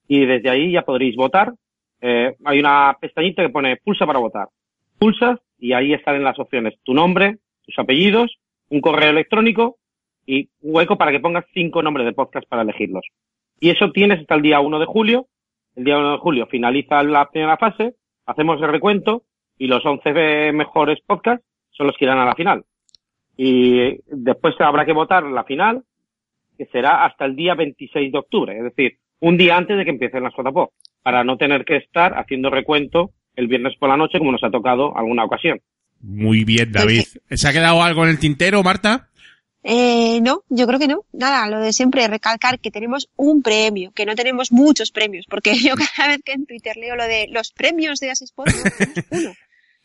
[0.07, 1.53] y desde ahí ya podréis votar.
[2.01, 4.47] Eh, hay una pestañita que pone pulsa para votar.
[4.99, 8.37] Pulsas y ahí están las opciones tu nombre, tus apellidos,
[8.67, 9.77] un correo electrónico
[10.25, 13.05] y un hueco para que pongas cinco nombres de podcast para elegirlos.
[13.61, 15.27] Y eso tienes hasta el día 1 de julio.
[15.77, 17.95] El día 1 de julio finaliza la primera fase,
[18.25, 19.23] hacemos el recuento
[19.57, 22.65] y los 11 mejores podcasts son los que irán a la final.
[23.37, 25.83] Y después habrá que votar la final,
[26.57, 29.91] que será hasta el día 26 de octubre, es decir, un día antes de que
[29.91, 34.19] empiecen las JPO, para no tener que estar haciendo recuento el viernes por la noche
[34.19, 35.59] como nos ha tocado alguna ocasión.
[36.01, 37.03] Muy bien, David.
[37.31, 39.09] ¿Se ha quedado algo en el tintero, Marta?
[39.63, 41.05] Eh, no, yo creo que no.
[41.13, 45.55] Nada, lo de siempre, recalcar que tenemos un premio, que no tenemos muchos premios, porque
[45.63, 49.05] yo cada vez que en Twitter leo lo de los premios de Asesport, no, tenemos
[49.11, 49.33] uno.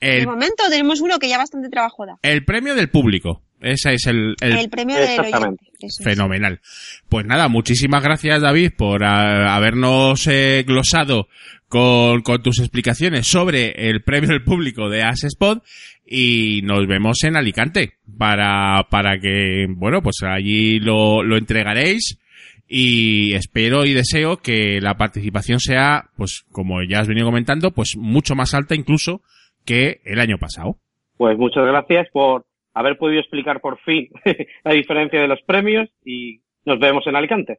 [0.00, 2.18] De El, momento tenemos uno que ya bastante trabajo da.
[2.22, 3.42] el premio del público.
[3.60, 5.64] Ese es el, el El, premio del Exactamente.
[5.64, 5.86] oyente.
[5.86, 6.04] eso es.
[6.04, 6.60] fenomenal.
[7.08, 11.26] Pues nada, muchísimas gracias, David, por ah, habernos eh, glosado
[11.68, 15.58] con, con tus explicaciones sobre el premio del público de Asespod
[16.06, 22.18] y nos vemos en Alicante para, para que, bueno, pues allí lo, lo entregaréis
[22.66, 27.96] y espero y deseo que la participación sea, pues como ya has venido comentando, pues
[27.96, 29.22] mucho más alta incluso
[29.64, 30.76] que el año pasado.
[31.16, 34.08] Pues muchas gracias por haber podido explicar por fin
[34.64, 37.58] la diferencia de los premios y nos vemos en Alicante.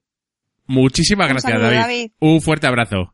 [0.66, 1.82] Muchísimas Un gracias, saludo, David.
[1.82, 2.12] David.
[2.20, 3.14] Un fuerte abrazo.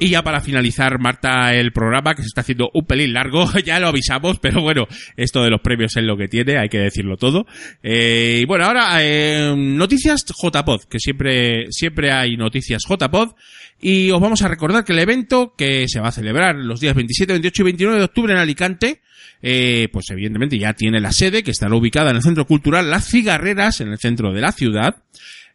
[0.00, 3.80] Y ya para finalizar, Marta, el programa, que se está haciendo un pelín largo, ya
[3.80, 4.86] lo avisamos, pero bueno,
[5.16, 7.46] esto de los premios es lo que tiene, hay que decirlo todo.
[7.82, 13.32] Eh, y bueno, ahora, eh, noticias JPod, que siempre, siempre hay noticias JPod.
[13.80, 16.94] Y os vamos a recordar que el evento que se va a celebrar los días
[16.94, 19.02] 27, 28 y 29 de octubre en Alicante,
[19.42, 23.08] eh, pues evidentemente ya tiene la sede, que estará ubicada en el Centro Cultural Las
[23.08, 25.02] Cigarreras, en el centro de la ciudad.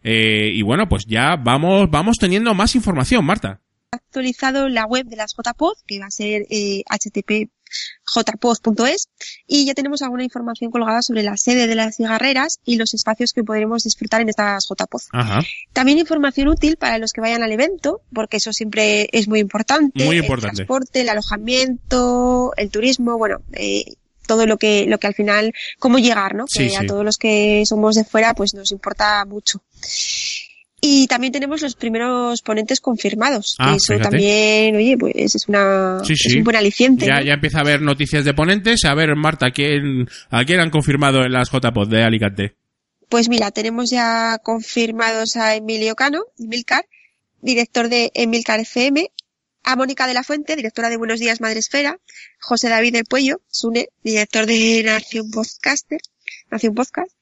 [0.03, 3.61] Eh, y bueno, pues ya vamos, vamos teniendo más información, Marta.
[3.93, 7.49] Actualizado la web de las JPod, que va a ser eh, http
[8.05, 9.09] jpod.es
[9.47, 13.33] y ya tenemos alguna información colgada sobre la sede de las cigarreras y los espacios
[13.33, 15.01] que podremos disfrutar en estas jpod.
[15.11, 15.41] Ajá.
[15.73, 20.05] También información útil para los que vayan al evento, porque eso siempre es muy importante.
[20.05, 20.57] Muy El importante.
[20.57, 23.95] transporte, el alojamiento, el turismo, bueno, eh,
[24.27, 26.45] todo lo que, lo que al final, cómo llegar, ¿no?
[26.47, 26.87] Sí, que a sí.
[26.87, 29.61] todos los que somos de fuera, pues nos importa mucho.
[30.85, 33.55] Y también tenemos los primeros ponentes confirmados.
[33.57, 34.09] Ah, eso fíjate.
[34.09, 37.05] también, oye, pues es una, Sí, es un buen aliciente.
[37.05, 37.21] Ya, ¿no?
[37.21, 38.83] ya empieza a haber noticias de ponentes.
[38.83, 42.55] A ver, Marta, ¿quién, ¿a quién han confirmado en las JPod de Alicante?
[43.07, 46.85] Pues mira, tenemos ya confirmados a Emilio Cano, Emilcar,
[47.39, 49.09] director de Emilcar FM,
[49.63, 51.97] a Mónica de la Fuente, directora de Buenos Días Madresfera,
[52.41, 56.01] José David del Puello, Sune, director de Nación Podcaster,
[56.51, 57.13] Nación Podcast,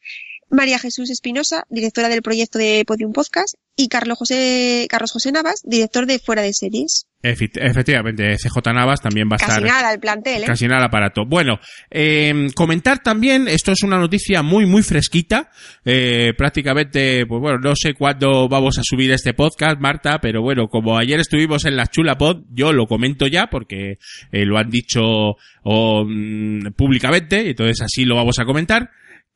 [0.51, 5.61] María Jesús Espinosa, directora del proyecto de Podium Podcast, y Carlos José, Carlos José Navas,
[5.63, 7.07] director de Fuera de Series.
[7.23, 9.63] Efectivamente, CJ Navas también va a Casi estar.
[9.63, 10.45] nada el plantel, ¿eh?
[10.47, 11.23] Casi nada aparato.
[11.25, 15.51] Bueno, eh, comentar también, esto es una noticia muy, muy fresquita.
[15.85, 20.67] Eh, prácticamente, pues bueno, no sé cuándo vamos a subir este podcast, Marta, pero bueno,
[20.67, 23.99] como ayer estuvimos en la Chula Pod, yo lo comento ya porque
[24.31, 28.89] eh, lo han dicho o, mm, públicamente, entonces así lo vamos a comentar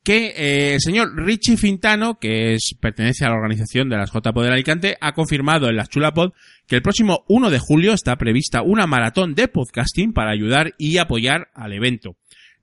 [0.06, 4.44] que eh, el señor Richie Fintano, que es, pertenece a la organización de las JPod
[4.44, 6.30] de Alicante, ha confirmado en la Chulapod
[6.68, 10.98] que el próximo 1 de julio está prevista una maratón de podcasting para ayudar y
[10.98, 12.14] apoyar al evento.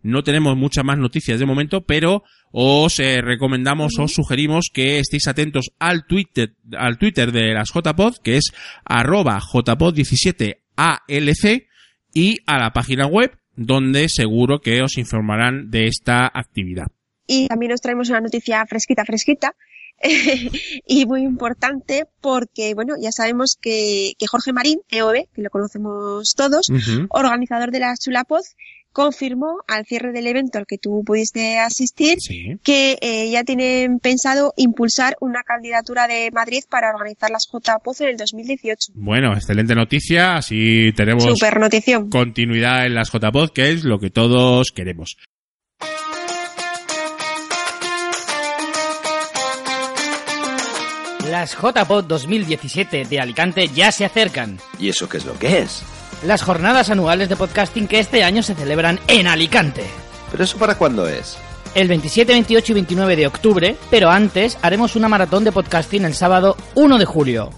[0.01, 2.23] No tenemos muchas más noticias de momento, pero
[2.53, 8.19] os eh, recomendamos, os sugerimos que estéis atentos al Twitter, al Twitter de las JPod,
[8.23, 8.53] que es
[8.85, 11.67] arroba jpod17alc,
[12.13, 16.87] y a la página web, donde seguro que os informarán de esta actividad.
[17.27, 19.55] Y también os traemos una noticia fresquita, fresquita.
[20.87, 26.33] y muy importante porque, bueno, ya sabemos que, que Jorge Marín, EOB, que lo conocemos
[26.35, 26.67] todos,
[27.09, 28.55] organizador de la Chulapoz,
[28.93, 32.59] confirmó al cierre del evento al que tú pudiste asistir Sí.
[32.63, 38.09] que eh, ya tienen pensado impulsar una candidatura de Madrid para organizar las JPOZ en
[38.09, 38.93] el 2018.
[38.93, 41.59] Bueno, excelente noticia, así tenemos Super
[42.09, 45.17] continuidad en las JPod, que es lo que todos queremos.
[51.33, 54.59] Las JPod 2017 de Alicante ya se acercan.
[54.77, 55.81] ¿Y eso qué es lo que es?
[56.23, 59.83] Las jornadas anuales de podcasting que este año se celebran en Alicante.
[60.29, 61.35] ¿Pero eso para cuándo es?
[61.73, 66.13] El 27, 28 y 29 de octubre, pero antes haremos una maratón de podcasting el
[66.13, 67.49] sábado 1 de julio.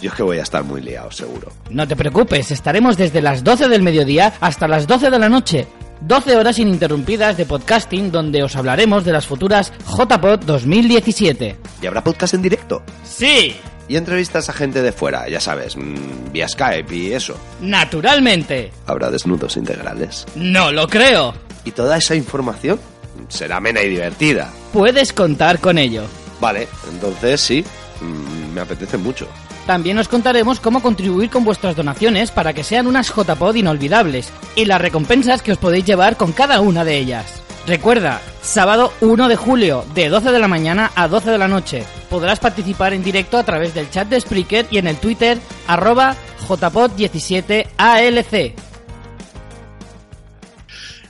[0.00, 1.50] Yo es que voy a estar muy liado, seguro.
[1.70, 5.66] No te preocupes, estaremos desde las 12 del mediodía hasta las 12 de la noche.
[6.00, 11.56] 12 horas ininterrumpidas de podcasting donde os hablaremos de las futuras JPod 2017.
[11.82, 12.82] ¿Y habrá podcast en directo?
[13.04, 13.56] ¡Sí!
[13.88, 17.36] Y entrevistas a gente de fuera, ya sabes, mm, vía Skype y eso.
[17.60, 18.72] ¡Naturalmente!
[18.86, 20.26] Habrá desnudos integrales.
[20.34, 21.34] ¡No lo creo!
[21.64, 22.80] ¿Y toda esa información?
[23.28, 24.50] Será amena y divertida.
[24.72, 26.02] Puedes contar con ello.
[26.40, 27.64] Vale, entonces sí,
[28.00, 29.28] me apetece mucho.
[29.66, 34.64] También os contaremos cómo contribuir con vuestras donaciones para que sean unas JPod inolvidables y
[34.64, 37.42] las recompensas que os podéis llevar con cada una de ellas.
[37.66, 41.82] Recuerda, sábado 1 de julio, de 12 de la mañana a 12 de la noche.
[42.08, 45.36] Podrás participar en directo a través del chat de Spreaker y en el Twitter
[45.66, 46.14] arroba
[46.46, 48.65] jpod17alc.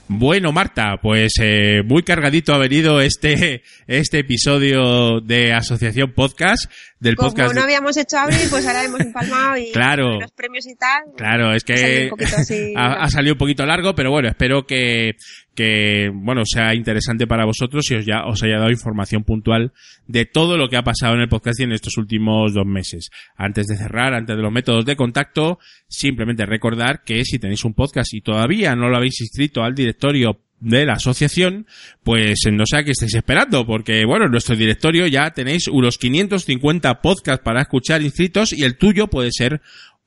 [0.09, 7.16] Bueno, Marta, pues eh, muy cargadito ha venido este, este episodio de Asociación Podcast, del
[7.16, 7.54] Como podcast.
[7.54, 10.20] no de- habíamos hecho abril, pues ahora hemos empalmado y Claro.
[10.20, 11.02] los premios y tal.
[11.16, 14.11] Claro, es Ha salido que un poquito así, ha, ha salido un poquito largo, pero
[14.12, 15.16] bueno, espero que,
[15.57, 19.72] que bueno, sea interesante para vosotros y os, ya, os haya dado información puntual
[20.07, 23.11] de todo lo que ha pasado en el podcast en estos últimos dos meses.
[23.36, 27.74] Antes de cerrar, antes de los métodos de contacto, simplemente recordar que si tenéis un
[27.74, 31.66] podcast y todavía no lo habéis inscrito al directorio de la asociación,
[32.02, 35.98] pues no sé a qué estáis esperando, porque bueno, en nuestro directorio ya tenéis unos
[35.98, 39.61] 550 podcasts para escuchar inscritos y el tuyo puede ser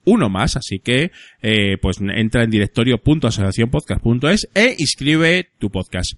[0.06, 6.14] uno más, así que eh, pues entra en directorio.asociacionpodcast.es e inscribe tu podcast.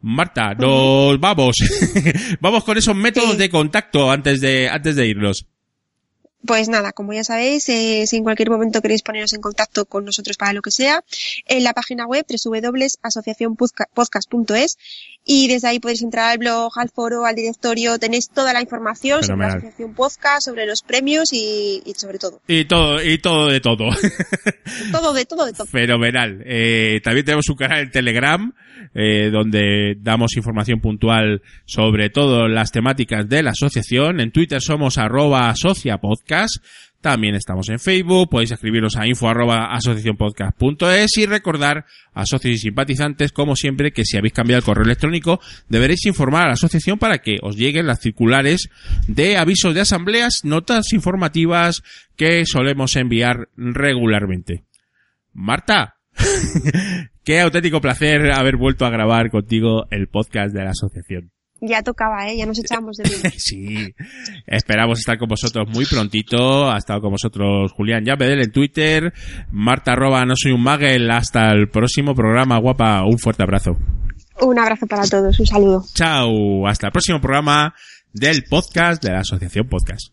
[0.00, 1.56] Marta, nos vamos.
[2.40, 3.38] vamos con esos métodos Sí.
[3.38, 5.46] de contacto antes de antes de irnos.
[6.46, 10.04] Pues nada, como ya sabéis, eh, si en cualquier momento queréis poneros en contacto con
[10.04, 11.02] nosotros para lo que sea,
[11.46, 14.78] en la página web www.asociacionpodcast.es
[15.24, 19.24] y desde ahí podéis entrar al blog, al foro, al directorio, tenéis toda la información
[19.24, 19.48] sobre la.
[19.48, 22.40] Asociación Podcast, sobre los premios y, y sobre todo.
[22.46, 23.88] Y todo y todo de todo.
[24.92, 25.66] Todo de todo de todo.
[25.70, 26.44] Fenomenal.
[26.46, 28.54] Eh, también tenemos un canal en Telegram
[28.94, 34.20] eh, donde damos información puntual sobre todas las temáticas de la asociación.
[34.20, 36.64] En Twitter somos arroba asociapodcast Podcast.
[37.00, 42.58] También estamos en Facebook, podéis escribiros a info arroba asociacionpodcast.es y recordar a socios y
[42.58, 46.98] simpatizantes, como siempre, que si habéis cambiado el correo electrónico, deberéis informar a la asociación
[46.98, 48.70] para que os lleguen las circulares
[49.06, 51.84] de avisos de asambleas, notas informativas
[52.16, 54.64] que solemos enviar regularmente.
[55.32, 55.95] Marta,
[57.24, 61.30] qué auténtico placer haber vuelto a grabar contigo el podcast de la asociación.
[61.60, 62.36] Ya tocaba, ¿eh?
[62.36, 63.32] Ya nos echamos de menos.
[63.38, 63.94] sí,
[64.46, 66.70] esperamos estar con vosotros muy prontito.
[66.70, 69.12] Ha estado con vosotros Julián Yapedel en Twitter,
[69.50, 71.10] Marta arroba no soy un magel.
[71.10, 73.02] Hasta el próximo programa, guapa.
[73.04, 73.70] Un fuerte abrazo.
[74.42, 75.82] Un abrazo para todos, un saludo.
[75.94, 77.74] Chao, hasta el próximo programa
[78.12, 80.12] del podcast de la Asociación Podcast.